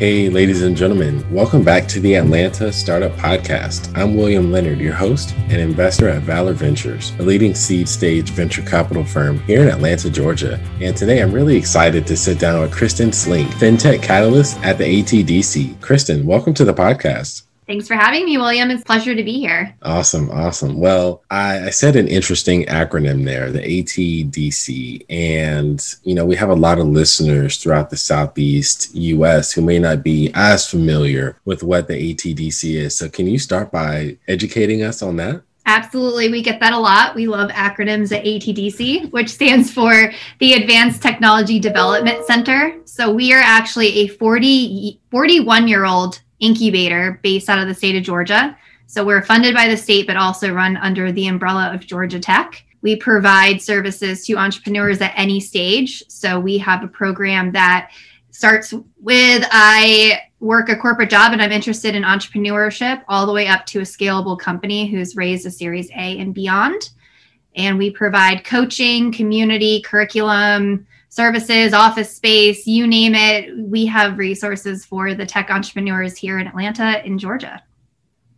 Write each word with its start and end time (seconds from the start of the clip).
Hey, 0.00 0.30
ladies 0.30 0.62
and 0.62 0.74
gentlemen, 0.74 1.22
welcome 1.30 1.62
back 1.62 1.86
to 1.88 2.00
the 2.00 2.14
Atlanta 2.14 2.72
Startup 2.72 3.12
Podcast. 3.16 3.94
I'm 3.94 4.16
William 4.16 4.50
Leonard, 4.50 4.78
your 4.78 4.94
host 4.94 5.34
and 5.50 5.60
investor 5.60 6.08
at 6.08 6.22
Valor 6.22 6.54
Ventures, 6.54 7.12
a 7.18 7.22
leading 7.22 7.54
seed 7.54 7.86
stage 7.86 8.30
venture 8.30 8.62
capital 8.62 9.04
firm 9.04 9.40
here 9.40 9.60
in 9.60 9.68
Atlanta, 9.68 10.08
Georgia. 10.08 10.58
And 10.80 10.96
today 10.96 11.20
I'm 11.20 11.32
really 11.32 11.54
excited 11.54 12.06
to 12.06 12.16
sit 12.16 12.38
down 12.38 12.62
with 12.62 12.72
Kristen 12.72 13.12
Slink, 13.12 13.50
FinTech 13.50 14.02
Catalyst 14.02 14.56
at 14.60 14.78
the 14.78 14.84
ATDC. 14.84 15.78
Kristen, 15.82 16.24
welcome 16.24 16.54
to 16.54 16.64
the 16.64 16.72
podcast. 16.72 17.42
Thanks 17.70 17.86
for 17.86 17.94
having 17.94 18.24
me, 18.24 18.36
William. 18.36 18.68
It's 18.72 18.82
a 18.82 18.84
pleasure 18.84 19.14
to 19.14 19.22
be 19.22 19.38
here. 19.38 19.76
Awesome. 19.82 20.28
Awesome. 20.32 20.80
Well, 20.80 21.22
I, 21.30 21.66
I, 21.66 21.70
said 21.70 21.94
an 21.94 22.08
interesting 22.08 22.66
acronym 22.66 23.24
there, 23.24 23.52
the 23.52 23.60
ATDC. 23.60 25.06
And, 25.08 25.80
you 26.02 26.16
know, 26.16 26.26
we 26.26 26.34
have 26.34 26.48
a 26.48 26.54
lot 26.56 26.80
of 26.80 26.88
listeners 26.88 27.58
throughout 27.58 27.90
the 27.90 27.96
Southeast 27.96 28.92
US 28.96 29.52
who 29.52 29.62
may 29.62 29.78
not 29.78 30.02
be 30.02 30.32
as 30.34 30.68
familiar 30.68 31.38
with 31.44 31.62
what 31.62 31.86
the 31.86 31.94
ATDC 31.94 32.74
is. 32.74 32.98
So, 32.98 33.08
can 33.08 33.28
you 33.28 33.38
start 33.38 33.70
by 33.70 34.16
educating 34.26 34.82
us 34.82 35.00
on 35.00 35.14
that? 35.18 35.40
Absolutely. 35.64 36.28
We 36.28 36.42
get 36.42 36.58
that 36.58 36.72
a 36.72 36.78
lot. 36.78 37.14
We 37.14 37.28
love 37.28 37.50
acronyms 37.50 38.10
at 38.10 38.24
ATDC, 38.24 39.12
which 39.12 39.28
stands 39.28 39.70
for 39.72 40.12
the 40.40 40.54
Advanced 40.54 41.02
Technology 41.02 41.60
Development 41.60 42.24
Center. 42.26 42.80
So 42.84 43.12
we 43.12 43.32
are 43.32 43.40
actually 43.40 44.00
a 44.00 44.08
40, 44.08 44.98
41 45.12 45.68
year 45.68 45.84
old 45.84 46.20
incubator 46.40 47.20
based 47.22 47.48
out 47.48 47.58
of 47.58 47.68
the 47.68 47.74
state 47.74 47.96
of 47.96 48.02
Georgia. 48.02 48.56
So 48.86 49.04
we're 49.04 49.22
funded 49.22 49.54
by 49.54 49.68
the 49.68 49.76
state, 49.76 50.06
but 50.06 50.16
also 50.16 50.52
run 50.52 50.76
under 50.78 51.12
the 51.12 51.28
umbrella 51.28 51.72
of 51.72 51.86
Georgia 51.86 52.18
Tech. 52.18 52.64
We 52.82 52.96
provide 52.96 53.62
services 53.62 54.26
to 54.26 54.34
entrepreneurs 54.34 55.00
at 55.00 55.12
any 55.14 55.38
stage. 55.38 56.02
So 56.08 56.40
we 56.40 56.58
have 56.58 56.82
a 56.82 56.88
program 56.88 57.52
that 57.52 57.90
starts 58.30 58.72
with 59.00 59.46
I 59.50 60.22
work 60.40 60.70
a 60.70 60.76
corporate 60.76 61.10
job 61.10 61.32
and 61.32 61.42
I'm 61.42 61.52
interested 61.52 61.94
in 61.94 62.02
entrepreneurship, 62.02 63.02
all 63.06 63.26
the 63.26 63.32
way 63.32 63.46
up 63.46 63.66
to 63.66 63.80
a 63.80 63.82
scalable 63.82 64.38
company 64.38 64.86
who's 64.88 65.14
raised 65.14 65.46
a 65.46 65.50
Series 65.50 65.90
A 65.90 66.18
and 66.18 66.34
beyond. 66.34 66.90
And 67.54 67.76
we 67.76 67.90
provide 67.90 68.44
coaching, 68.44 69.12
community, 69.12 69.82
curriculum, 69.82 70.86
services, 71.10 71.74
office 71.74 72.14
space, 72.14 72.66
you 72.66 72.86
name 72.86 73.14
it. 73.14 73.56
We 73.58 73.84
have 73.86 74.16
resources 74.16 74.84
for 74.84 75.12
the 75.12 75.26
tech 75.26 75.50
entrepreneurs 75.50 76.16
here 76.16 76.38
in 76.38 76.46
Atlanta 76.46 77.04
in 77.04 77.18
Georgia. 77.18 77.62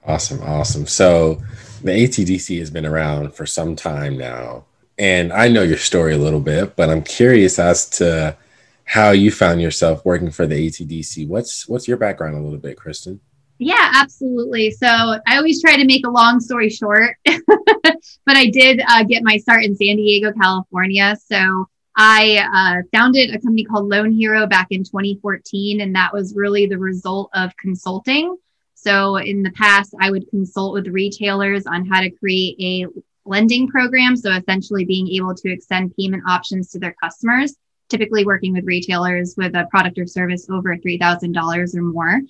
Awesome. 0.05 0.43
Awesome. 0.43 0.87
So 0.87 1.41
the 1.83 1.93
ATDC 1.93 2.59
has 2.59 2.71
been 2.71 2.87
around 2.87 3.35
for 3.35 3.47
some 3.47 3.77
time 3.77 4.19
now. 4.19 4.65
And 4.99 5.33
I 5.33 5.49
know 5.49 5.63
your 5.63 5.79
story 5.79 6.15
a 6.15 6.19
little 6.19 6.41
bit, 6.41 6.75
but 6.75 6.91
I'm 6.91 7.03
curious 7.03 7.59
as 7.59 7.89
to 7.91 8.37
how 8.85 9.11
you 9.11 9.31
found 9.31 9.63
yourself 9.63 10.05
working 10.05 10.31
for 10.31 10.47
the 10.47 10.69
ATDC. 10.69 11.29
What's 11.29 11.69
what's 11.69 11.87
your 11.87 11.97
background 11.97 12.37
a 12.37 12.41
little 12.41 12.59
bit, 12.59 12.77
Kristen? 12.77 13.21
Yeah, 13.59 13.93
absolutely. 13.95 14.71
So 14.73 14.87
I 14.89 15.37
always 15.37 15.63
try 15.63 15.77
to 15.77 15.85
make 15.85 16.07
a 16.07 16.11
long 16.11 16.41
story 16.41 16.69
short, 16.69 17.17
but 17.25 17.97
I 18.27 18.51
did 18.51 18.83
uh, 18.89 19.05
get 19.05 19.23
my 19.23 19.37
start 19.37 19.63
in 19.63 19.77
San 19.77 19.97
Diego, 19.97 20.33
California. 20.33 21.17
So 21.31 21.69
I 21.97 22.83
uh, 22.83 22.83
founded 22.97 23.31
a 23.31 23.39
company 23.39 23.65
called 23.65 23.89
Loan 23.89 24.13
Hero 24.13 24.47
back 24.47 24.69
in 24.71 24.83
2014, 24.83 25.81
and 25.81 25.95
that 25.95 26.13
was 26.13 26.35
really 26.35 26.67
the 26.67 26.79
result 26.79 27.31
of 27.35 27.57
consulting. 27.57 28.37
So, 28.75 29.17
in 29.17 29.43
the 29.43 29.53
past, 29.53 29.95
I 30.01 30.11
would 30.11 30.29
consult 30.31 30.73
with 30.73 30.89
retailers 30.89 31.67
on 31.67 31.87
how 31.87 32.01
to 32.01 32.11
create 32.11 32.57
a 32.61 32.87
lending 33.25 33.69
program. 33.69 34.17
So, 34.17 34.33
essentially, 34.33 34.85
being 34.85 35.09
able 35.09 35.35
to 35.35 35.53
extend 35.53 35.95
payment 35.97 36.23
options 36.27 36.71
to 36.71 36.79
their 36.79 36.95
customers, 37.01 37.55
typically 37.89 38.25
working 38.25 38.55
with 38.55 38.65
retailers 38.65 39.35
with 39.37 39.55
a 39.55 39.67
product 39.71 39.99
or 39.99 40.07
service 40.07 40.49
over 40.51 40.77
$3,000 40.77 41.77
or 41.77 41.83
more. 41.83 42.21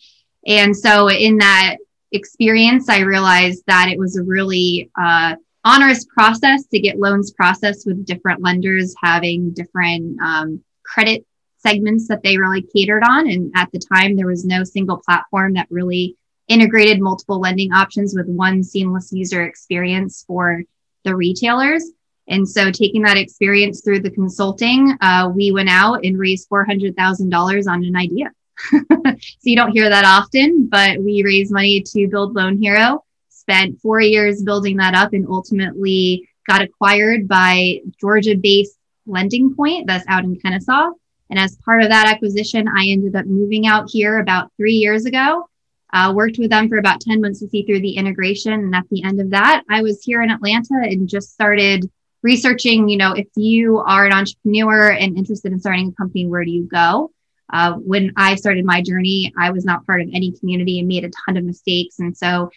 And 0.46 0.76
so, 0.76 1.08
in 1.08 1.38
that 1.38 1.76
experience, 2.10 2.88
I 2.88 3.00
realized 3.00 3.62
that 3.66 3.88
it 3.88 3.98
was 3.98 4.16
a 4.16 4.22
really 4.22 4.90
uh, 5.00 5.36
onerous 5.64 6.04
process 6.04 6.66
to 6.66 6.80
get 6.80 6.98
loans 6.98 7.32
processed 7.32 7.86
with 7.86 8.04
different 8.04 8.42
lenders 8.42 8.94
having 9.02 9.50
different 9.52 10.20
um, 10.20 10.62
credit 10.84 11.24
segments 11.58 12.08
that 12.08 12.22
they 12.22 12.36
really 12.36 12.62
catered 12.62 13.02
on. 13.04 13.30
And 13.30 13.52
at 13.54 13.70
the 13.72 13.78
time, 13.78 14.16
there 14.16 14.26
was 14.26 14.44
no 14.44 14.64
single 14.64 14.98
platform 14.98 15.54
that 15.54 15.68
really 15.70 16.16
integrated 16.48 17.00
multiple 17.00 17.40
lending 17.40 17.72
options 17.72 18.14
with 18.14 18.26
one 18.26 18.62
seamless 18.62 19.12
user 19.12 19.44
experience 19.44 20.24
for 20.26 20.62
the 21.04 21.14
retailers. 21.14 21.84
And 22.28 22.48
so, 22.48 22.70
taking 22.70 23.02
that 23.02 23.16
experience 23.16 23.82
through 23.82 24.00
the 24.00 24.10
consulting, 24.10 24.96
uh, 25.00 25.30
we 25.34 25.50
went 25.50 25.68
out 25.68 26.04
and 26.04 26.18
raised 26.18 26.48
$400,000 26.48 27.66
on 27.68 27.84
an 27.84 27.96
idea. 27.96 28.30
so, 28.70 29.16
you 29.42 29.56
don't 29.56 29.72
hear 29.72 29.88
that 29.88 30.04
often, 30.04 30.68
but 30.68 30.98
we 31.00 31.22
raised 31.24 31.52
money 31.52 31.82
to 31.82 32.08
build 32.08 32.34
Loan 32.34 32.62
Hero 32.62 33.04
spent 33.42 33.80
four 33.80 34.00
years 34.00 34.42
building 34.42 34.76
that 34.76 34.94
up 34.94 35.12
and 35.12 35.26
ultimately 35.28 36.28
got 36.48 36.62
acquired 36.62 37.28
by 37.28 37.80
Georgia 38.00 38.36
based 38.36 38.78
Lending 39.06 39.54
Point 39.54 39.86
that's 39.86 40.04
out 40.08 40.24
in 40.24 40.38
Kennesaw. 40.38 40.90
And 41.28 41.38
as 41.38 41.56
part 41.64 41.82
of 41.82 41.88
that 41.88 42.06
acquisition, 42.06 42.68
I 42.68 42.86
ended 42.86 43.16
up 43.16 43.26
moving 43.26 43.66
out 43.66 43.88
here 43.90 44.18
about 44.18 44.52
three 44.56 44.74
years 44.74 45.06
ago. 45.06 45.48
Uh, 45.92 46.12
worked 46.14 46.38
with 46.38 46.50
them 46.50 46.68
for 46.68 46.78
about 46.78 47.00
10 47.00 47.20
months 47.20 47.40
to 47.40 47.48
see 47.48 47.64
through 47.64 47.80
the 47.80 47.96
integration. 47.96 48.52
And 48.52 48.74
at 48.74 48.84
the 48.90 49.02
end 49.04 49.20
of 49.20 49.30
that, 49.30 49.62
I 49.68 49.82
was 49.82 50.02
here 50.02 50.22
in 50.22 50.30
Atlanta 50.30 50.80
and 50.82 51.08
just 51.08 51.34
started 51.34 51.90
researching, 52.22 52.88
you 52.88 52.96
know, 52.96 53.12
if 53.12 53.26
you 53.36 53.78
are 53.78 54.06
an 54.06 54.12
entrepreneur 54.12 54.92
and 54.92 55.18
interested 55.18 55.52
in 55.52 55.60
starting 55.60 55.88
a 55.88 55.92
company, 55.92 56.26
where 56.26 56.44
do 56.44 56.50
you 56.50 56.64
go? 56.64 57.10
Uh, 57.52 57.74
when 57.74 58.12
I 58.16 58.36
started 58.36 58.64
my 58.64 58.80
journey, 58.80 59.32
I 59.38 59.50
was 59.50 59.64
not 59.66 59.84
part 59.84 60.00
of 60.00 60.08
any 60.14 60.32
community 60.32 60.78
and 60.78 60.88
made 60.88 61.04
a 61.04 61.10
ton 61.26 61.36
of 61.36 61.44
mistakes. 61.44 61.98
And 61.98 62.16
so 62.16 62.48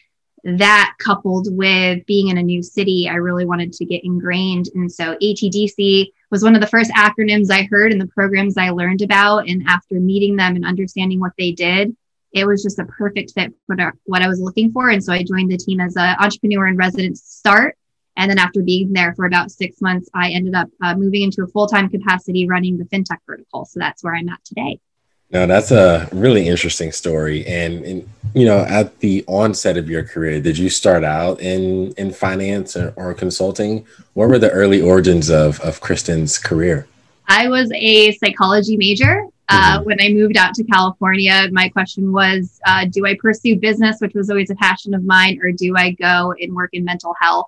that 0.46 0.94
coupled 1.00 1.48
with 1.50 2.06
being 2.06 2.28
in 2.28 2.38
a 2.38 2.44
new 2.44 2.62
city, 2.62 3.10
I 3.10 3.16
really 3.16 3.46
wanted 3.46 3.74
to 3.74 3.86
get 3.86 4.04
ingrained. 4.04 4.70
And 4.76 4.92
so 4.92 5.16
ATDC 5.16 6.12
was 6.30 6.44
one 6.44 6.54
of 6.54 6.62
the 6.62 6.68
first 6.68 6.92
acronyms 6.92 7.50
I 7.50 7.68
heard 7.70 7.92
in 7.92 7.98
the 7.98 8.08
programs 8.08 8.56
I 8.56 8.70
learned 8.70 9.02
about. 9.02 9.50
And 9.50 9.64
after 9.68 9.96
meeting 9.96 10.36
them 10.36 10.56
and 10.56 10.64
understanding 10.64 11.20
what 11.20 11.32
they 11.40 11.52
did, 11.52 11.96
it 12.32 12.46
was 12.46 12.62
just 12.62 12.78
a 12.78 12.86
perfect 12.86 13.32
fit 13.32 13.54
for 13.66 13.76
what 14.06 14.22
I 14.22 14.28
was 14.28 14.40
looking 14.40 14.72
for. 14.72 14.90
And 14.90 15.04
so 15.04 15.14
I 15.14 15.24
joined 15.24 15.52
the 15.52 15.58
team 15.58 15.80
as 15.80 15.96
an 15.96 16.16
entrepreneur 16.20 16.68
in 16.68 16.78
residence 16.78 17.24
start. 17.24 17.76
And 18.16 18.30
then 18.30 18.38
after 18.38 18.62
being 18.62 18.94
there 18.94 19.16
for 19.16 19.26
about 19.26 19.52
six 19.52 19.82
months, 19.82 20.10
I 20.14 20.30
ended 20.30 20.54
up 20.54 20.70
uh, 20.82 20.96
moving 20.96 21.24
into 21.24 21.44
a 21.44 21.48
full 21.48 21.68
time 21.68 21.90
capacity 21.90 22.48
running 22.48 22.78
the 22.78 22.86
fintech 22.86 23.18
vertical. 23.26 23.66
So 23.66 23.80
that's 23.80 24.04
where 24.04 24.16
I'm 24.16 24.30
at 24.30 24.44
today. 24.46 24.80
Now, 25.32 25.46
that's 25.46 25.72
a 25.72 26.08
really 26.12 26.48
interesting 26.48 26.92
story. 26.92 27.46
And, 27.46 27.84
and, 27.84 28.10
you 28.34 28.46
know, 28.46 28.60
at 28.60 29.00
the 29.00 29.24
onset 29.28 29.76
of 29.76 29.90
your 29.90 30.04
career, 30.04 30.40
did 30.40 30.58
you 30.58 30.70
start 30.70 31.04
out 31.04 31.42
in, 31.42 31.92
in 31.94 32.14
finance 32.14 32.78
or, 32.78 32.94
or 32.96 33.14
consulting? 33.14 33.86
What 34.14 34.30
were 34.30 34.40
the 34.40 34.52
early 34.52 34.82
origins 34.82 35.30
of, 35.30 35.60
of 35.62 35.82
Kristen's 35.82 36.38
career? 36.38 36.88
I 37.28 37.48
was 37.48 37.72
a 37.74 38.12
psychology 38.14 38.78
major. 38.78 39.26
Uh, 39.50 39.78
mm-hmm. 39.78 39.86
When 39.86 40.02
I 40.02 40.10
moved 40.10 40.38
out 40.38 40.54
to 40.56 40.64
California, 40.64 41.48
my 41.52 41.70
question 41.70 42.12
was 42.12 42.60
uh, 42.66 42.86
Do 42.86 43.06
I 43.06 43.16
pursue 43.20 43.58
business, 43.58 43.98
which 44.00 44.14
was 44.14 44.30
always 44.30 44.50
a 44.50 44.56
passion 44.56 44.94
of 44.94 45.04
mine, 45.04 45.40
or 45.42 45.52
do 45.52 45.76
I 45.76 45.92
go 45.92 46.34
and 46.40 46.56
work 46.56 46.72
in 46.74 46.84
mental 46.84 47.16
health? 47.20 47.48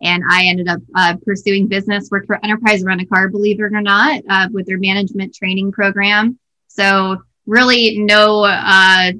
And 0.00 0.22
I 0.28 0.46
ended 0.46 0.68
up 0.68 0.80
uh, 0.96 1.16
pursuing 1.24 1.68
business, 1.68 2.10
worked 2.10 2.26
for 2.26 2.44
Enterprise 2.44 2.82
Rent 2.82 3.00
a 3.00 3.06
Car, 3.06 3.28
believe 3.28 3.60
it 3.60 3.62
or 3.62 3.80
not, 3.80 4.22
uh, 4.28 4.48
with 4.52 4.66
their 4.66 4.78
management 4.78 5.34
training 5.34 5.70
program. 5.70 6.38
So 6.74 7.18
really 7.46 7.98
no 7.98 8.44
uh, 8.44 9.12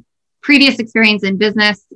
previous 0.42 0.78
experience 0.78 1.22
in 1.22 1.36
business, 1.36 1.86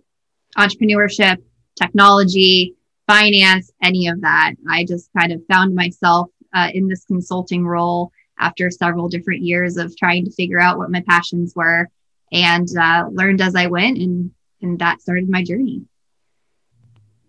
entrepreneurship, 0.56 1.39
technology, 1.77 2.75
finance, 3.06 3.72
any 3.83 4.09
of 4.09 4.21
that. 4.21 4.53
I 4.69 4.84
just 4.84 5.09
kind 5.16 5.33
of 5.33 5.41
found 5.50 5.75
myself 5.75 6.28
uh, 6.54 6.69
in 6.75 6.89
this 6.89 7.04
consulting 7.04 7.66
role 7.66 8.10
after 8.39 8.71
several 8.71 9.09
different 9.09 9.42
years 9.42 9.78
of 9.78 9.97
trying 9.97 10.25
to 10.27 10.31
figure 10.31 10.60
out 10.60 10.77
what 10.77 10.91
my 10.91 11.03
passions 11.09 11.54
were 11.57 11.89
and 12.33 12.69
uh, 12.78 13.07
learned 13.10 13.41
as 13.41 13.54
I 13.54 13.66
went 13.66 13.98
and 13.98 14.31
and 14.63 14.78
that 14.78 15.01
started 15.01 15.28
my 15.28 15.42
journey. 15.42 15.83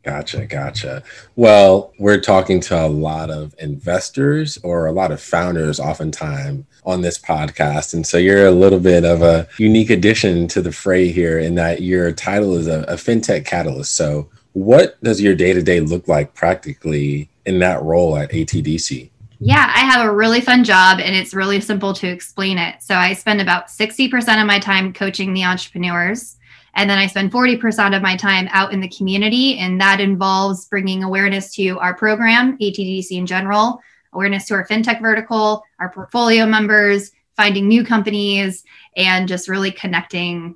Gotcha, 0.08 0.46
gotcha. 0.46 1.04
Well, 1.36 1.92
we're 2.00 2.22
talking 2.22 2.62
to 2.62 2.86
a 2.86 2.88
lot 2.88 3.30
of 3.30 3.54
investors 3.60 4.58
or 4.64 4.86
a 4.86 4.94
lot 4.94 5.12
of 5.12 5.22
founders 5.22 5.82
oftentimes 5.82 6.64
on 6.86 7.02
this 7.02 7.20
podcast. 7.20 7.94
And 7.94 8.08
so 8.08 8.18
you're 8.18 8.48
a 8.48 8.52
little 8.52 8.80
bit 8.80 9.04
of 9.04 9.22
a 9.22 9.50
unique 9.58 9.90
addition 9.90 10.48
to 10.48 10.62
the 10.62 10.72
fray 10.72 11.12
here 11.12 11.40
in 11.40 11.56
that 11.56 11.82
your 11.82 12.14
title 12.14 12.56
is 12.56 12.68
a, 12.68 12.84
a 12.84 12.94
fintech 12.94 13.46
catalyst. 13.46 13.98
So, 13.98 14.30
what 14.54 14.98
does 15.04 15.22
your 15.22 15.36
day 15.36 15.52
to 15.52 15.62
day 15.62 15.82
look 15.82 16.08
like 16.08 16.34
practically 16.34 17.30
in 17.46 17.60
that 17.60 17.84
role 17.84 18.16
at 18.16 18.32
ATDC? 18.32 19.10
Yeah, 19.40 19.70
I 19.76 19.80
have 19.80 20.06
a 20.06 20.16
really 20.16 20.40
fun 20.40 20.64
job 20.64 21.02
and 21.02 21.18
it's 21.18 21.34
really 21.34 21.60
simple 21.60 21.94
to 21.96 22.08
explain 22.08 22.58
it. 22.58 22.82
So, 22.82 22.96
I 22.96 23.12
spend 23.12 23.42
about 23.42 23.68
60% 23.68 24.40
of 24.40 24.48
my 24.48 24.60
time 24.60 24.94
coaching 24.94 25.34
the 25.34 25.44
entrepreneurs 25.44 26.38
and 26.78 26.88
then 26.88 27.00
I 27.00 27.08
spend 27.08 27.32
40% 27.32 27.96
of 27.96 28.04
my 28.04 28.16
time 28.16 28.48
out 28.52 28.72
in 28.72 28.80
the 28.80 28.88
community. 28.88 29.58
And 29.58 29.82
that 29.82 30.00
involves 30.00 30.66
bringing 30.66 31.04
awareness 31.04 31.54
to 31.56 31.80
our 31.80 31.96
program, 31.96 32.56
ATDC 32.60 33.12
in 33.12 33.26
general, 33.26 33.82
awareness 34.14 34.46
to 34.46 34.54
our 34.54 34.66
fintech 34.66 35.02
vertical, 35.02 35.64
our 35.80 35.90
portfolio 35.90 36.46
members, 36.46 37.12
finding 37.36 37.68
new 37.68 37.84
companies 37.84 38.64
and 38.96 39.28
just 39.28 39.50
really 39.50 39.72
connecting 39.72 40.56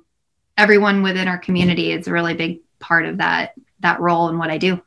everyone 0.56 1.02
within 1.02 1.26
our 1.26 1.38
community 1.38 1.90
is 1.90 2.06
a 2.06 2.12
really 2.12 2.34
big 2.34 2.60
part 2.78 3.04
of 3.04 3.18
that 3.18 3.54
that 3.80 3.98
role 4.00 4.28
and 4.28 4.38
what 4.38 4.50
I 4.50 4.58
do. 4.58 4.80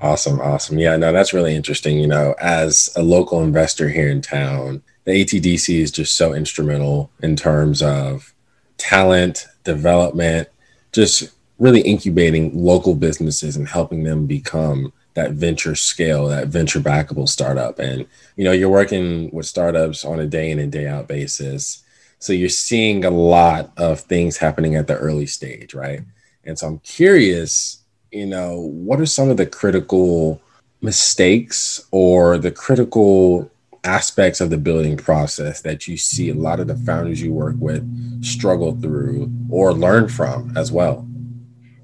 Awesome, 0.00 0.40
awesome. 0.40 0.78
Yeah, 0.78 0.96
no, 0.96 1.12
that's 1.12 1.32
really 1.32 1.54
interesting. 1.54 1.98
You 1.98 2.08
know, 2.08 2.34
as 2.40 2.92
a 2.96 3.02
local 3.02 3.42
investor 3.42 3.88
here 3.88 4.08
in 4.08 4.22
town, 4.22 4.82
the 5.04 5.12
ATDC 5.12 5.78
is 5.78 5.92
just 5.92 6.16
so 6.16 6.34
instrumental 6.34 7.12
in 7.22 7.36
terms 7.36 7.80
of 7.80 8.34
talent, 8.76 9.46
development, 9.62 10.48
just 10.94 11.30
really 11.58 11.80
incubating 11.82 12.56
local 12.56 12.94
businesses 12.94 13.56
and 13.56 13.68
helping 13.68 14.04
them 14.04 14.26
become 14.26 14.92
that 15.14 15.32
venture 15.32 15.74
scale, 15.74 16.26
that 16.26 16.48
venture 16.48 16.80
backable 16.80 17.28
startup. 17.28 17.78
And, 17.78 18.06
you 18.36 18.44
know, 18.44 18.52
you're 18.52 18.68
working 18.68 19.30
with 19.32 19.46
startups 19.46 20.04
on 20.04 20.20
a 20.20 20.26
day 20.26 20.50
in 20.50 20.58
and 20.58 20.72
day 20.72 20.86
out 20.86 21.06
basis. 21.06 21.82
So 22.18 22.32
you're 22.32 22.48
seeing 22.48 23.04
a 23.04 23.10
lot 23.10 23.72
of 23.76 24.00
things 24.00 24.36
happening 24.36 24.76
at 24.76 24.86
the 24.86 24.96
early 24.96 25.26
stage, 25.26 25.74
right? 25.74 26.00
And 26.44 26.58
so 26.58 26.66
I'm 26.66 26.78
curious, 26.80 27.82
you 28.10 28.26
know, 28.26 28.60
what 28.60 29.00
are 29.00 29.06
some 29.06 29.30
of 29.30 29.36
the 29.36 29.46
critical 29.46 30.40
mistakes 30.80 31.86
or 31.90 32.38
the 32.38 32.50
critical 32.50 33.50
aspects 33.84 34.40
of 34.40 34.50
the 34.50 34.58
building 34.58 34.96
process 34.96 35.60
that 35.62 35.86
you 35.86 35.96
see 35.96 36.30
a 36.30 36.34
lot 36.34 36.60
of 36.60 36.66
the 36.66 36.76
founders 36.76 37.22
you 37.22 37.32
work 37.32 37.56
with 37.58 37.84
struggle 38.24 38.78
through 38.80 39.30
or 39.50 39.72
learn 39.72 40.08
from 40.08 40.56
as 40.56 40.72
well? 40.72 41.06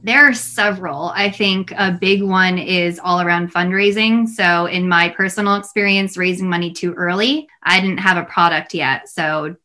There 0.02 0.26
are 0.26 0.32
several. 0.32 1.12
I 1.14 1.30
think 1.30 1.72
a 1.72 1.92
big 1.92 2.22
one 2.22 2.58
is 2.58 2.98
all 2.98 3.20
around 3.20 3.52
fundraising. 3.52 4.26
So, 4.26 4.64
in 4.64 4.88
my 4.88 5.10
personal 5.10 5.56
experience, 5.56 6.16
raising 6.16 6.48
money 6.48 6.72
too 6.72 6.94
early, 6.94 7.48
I 7.62 7.80
didn't 7.80 7.98
have 7.98 8.16
a 8.16 8.24
product 8.24 8.72
yet. 8.72 9.10
So, 9.10 9.56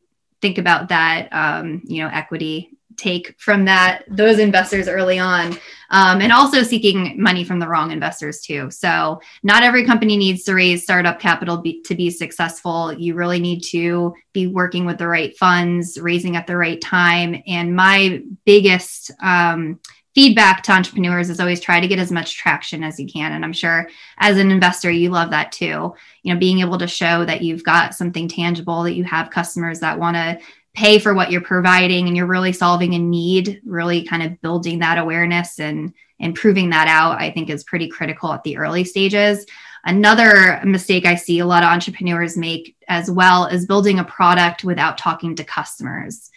think 0.42 0.58
about 0.58 0.90
that, 0.90 1.30
um, 1.32 1.82
you 1.86 2.04
know, 2.04 2.10
equity 2.12 2.75
take 2.98 3.40
from 3.40 3.66
that 3.66 4.04
those 4.08 4.40
investors 4.40 4.88
early 4.88 5.20
on 5.20 5.58
um, 5.90 6.22
and 6.22 6.32
also 6.32 6.64
seeking 6.64 7.22
money 7.22 7.44
from 7.44 7.60
the 7.60 7.68
wrong 7.68 7.92
investors 7.92 8.42
too. 8.42 8.70
So 8.72 9.22
not 9.44 9.64
every 9.64 9.86
company 9.86 10.18
needs 10.18 10.44
to 10.44 10.54
raise 10.54 10.84
startup 10.84 11.20
capital 11.20 11.58
be, 11.58 11.82
to 11.84 11.96
be 11.96 12.10
successful. 12.10 12.94
You 12.94 13.16
really 13.16 13.40
need 13.40 13.62
to 13.66 14.14
be 14.34 14.48
working 14.48 14.86
with 14.86 14.98
the 14.98 15.08
right 15.08 15.38
funds 15.38 16.00
raising 16.00 16.36
at 16.36 16.48
the 16.48 16.58
right 16.58 16.82
time. 16.82 17.42
And 17.48 17.76
my 17.76 18.24
biggest 18.46 19.12
um, 19.22 19.80
feedback 20.16 20.64
to 20.64 20.72
entrepreneurs 20.72 21.30
is 21.30 21.40
always 21.40 21.60
try 21.60 21.80
to 21.80 21.88
get 21.88 22.00
as 22.00 22.12
much 22.12 22.36
traction 22.36 22.84
as 22.84 23.00
you 23.00 23.06
can. 23.06 23.34
And 23.34 23.44
i'm 23.44 23.54
sure 23.54 23.90
as 24.18 24.38
an 24.38 24.50
investor 24.50 24.90
you 24.90 25.10
love 25.10 25.30
that 25.32 25.52
too. 25.52 25.94
You 26.24 26.34
know 26.34 26.40
being 26.40 26.60
able 26.60 26.78
to 26.78 26.88
show 26.88 27.26
that 27.26 27.42
you've 27.42 27.64
got 27.64 27.94
something 27.94 28.28
tangible 28.28 28.84
that 28.84 28.96
you 28.96 29.04
have 29.04 29.30
customers 29.30 29.82
that 29.82 30.00
want 30.00 30.16
to 30.16 30.40
pay 30.76 31.00
for 31.00 31.14
what 31.14 31.32
you're 31.32 31.42
providing 31.42 32.08
and 32.08 32.16
you're 32.18 32.26
really 32.26 32.52
solving 32.52 32.94
a 32.94 33.00
need 33.00 33.62
really 33.66 34.04
kind 34.04 34.22
of 34.22 34.42
building 34.42 34.80
that 34.80 34.98
awareness 34.98 35.60
and 35.60 35.94
and 36.20 36.36
proving 36.36 36.70
that 36.70 36.88
out 36.88 37.20
i 37.20 37.32
think 37.32 37.50
is 37.50 37.64
pretty 37.64 37.88
critical 37.88 38.32
at 38.32 38.44
the 38.44 38.58
early 38.58 38.84
stages. 38.84 39.46
Another 39.88 40.62
mistake 40.66 41.06
i 41.06 41.16
see 41.16 41.40
a 41.40 41.46
lot 41.46 41.64
of 41.64 41.70
entrepreneurs 41.70 42.38
make 42.38 42.76
as 42.88 43.10
well 43.10 43.46
is 43.46 43.66
building 43.66 44.00
a 44.00 44.04
product 44.04 44.64
without 44.64 44.98
talking 44.98 45.36
to 45.36 45.44
customers. 45.44 46.30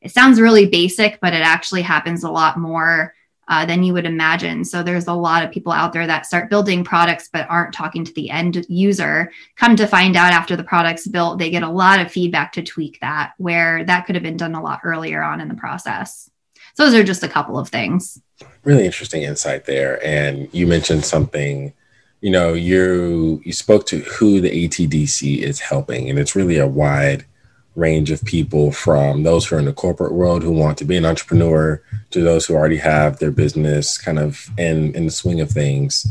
It 0.00 0.12
sounds 0.12 0.40
really 0.40 0.66
basic 0.66 1.18
but 1.20 1.32
it 1.32 1.42
actually 1.42 1.82
happens 1.82 2.22
a 2.22 2.30
lot 2.30 2.58
more 2.58 3.14
uh, 3.48 3.64
than 3.64 3.82
you 3.82 3.92
would 3.92 4.06
imagine. 4.06 4.64
So 4.64 4.82
there's 4.82 5.06
a 5.06 5.12
lot 5.12 5.44
of 5.44 5.50
people 5.50 5.72
out 5.72 5.92
there 5.92 6.06
that 6.06 6.26
start 6.26 6.50
building 6.50 6.84
products 6.84 7.28
but 7.32 7.48
aren't 7.48 7.74
talking 7.74 8.04
to 8.04 8.12
the 8.14 8.30
end 8.30 8.66
user. 8.68 9.30
Come 9.56 9.76
to 9.76 9.86
find 9.86 10.16
out 10.16 10.32
after 10.32 10.56
the 10.56 10.64
product's 10.64 11.06
built, 11.06 11.38
they 11.38 11.50
get 11.50 11.62
a 11.62 11.70
lot 11.70 12.00
of 12.00 12.10
feedback 12.10 12.52
to 12.52 12.62
tweak 12.62 12.98
that, 13.00 13.34
where 13.38 13.84
that 13.84 14.06
could 14.06 14.14
have 14.14 14.24
been 14.24 14.36
done 14.36 14.54
a 14.54 14.62
lot 14.62 14.80
earlier 14.84 15.22
on 15.22 15.40
in 15.40 15.48
the 15.48 15.54
process. 15.54 16.30
So 16.74 16.84
those 16.84 16.94
are 16.94 17.04
just 17.04 17.22
a 17.22 17.28
couple 17.28 17.58
of 17.58 17.68
things. 17.68 18.20
Really 18.64 18.84
interesting 18.84 19.22
insight 19.22 19.64
there. 19.64 20.04
And 20.04 20.48
you 20.52 20.66
mentioned 20.66 21.04
something 21.04 21.72
you 22.20 22.30
know 22.30 22.54
you 22.54 23.42
you 23.44 23.52
spoke 23.52 23.86
to 23.86 23.98
who 23.98 24.40
the 24.40 24.66
atdc 24.66 25.38
is 25.38 25.60
helping 25.60 26.08
and 26.08 26.18
it's 26.18 26.34
really 26.34 26.58
a 26.58 26.66
wide 26.66 27.26
range 27.76 28.10
of 28.10 28.24
people 28.24 28.72
from 28.72 29.22
those 29.22 29.46
who 29.46 29.56
are 29.56 29.58
in 29.58 29.66
the 29.66 29.72
corporate 29.72 30.12
world 30.12 30.42
who 30.42 30.50
want 30.50 30.78
to 30.78 30.84
be 30.84 30.96
an 30.96 31.04
entrepreneur 31.04 31.80
to 32.10 32.22
those 32.22 32.46
who 32.46 32.54
already 32.54 32.78
have 32.78 33.18
their 33.18 33.30
business 33.30 33.98
kind 33.98 34.18
of 34.18 34.50
in 34.58 34.94
in 34.94 35.04
the 35.04 35.12
swing 35.12 35.40
of 35.40 35.50
things. 35.50 36.06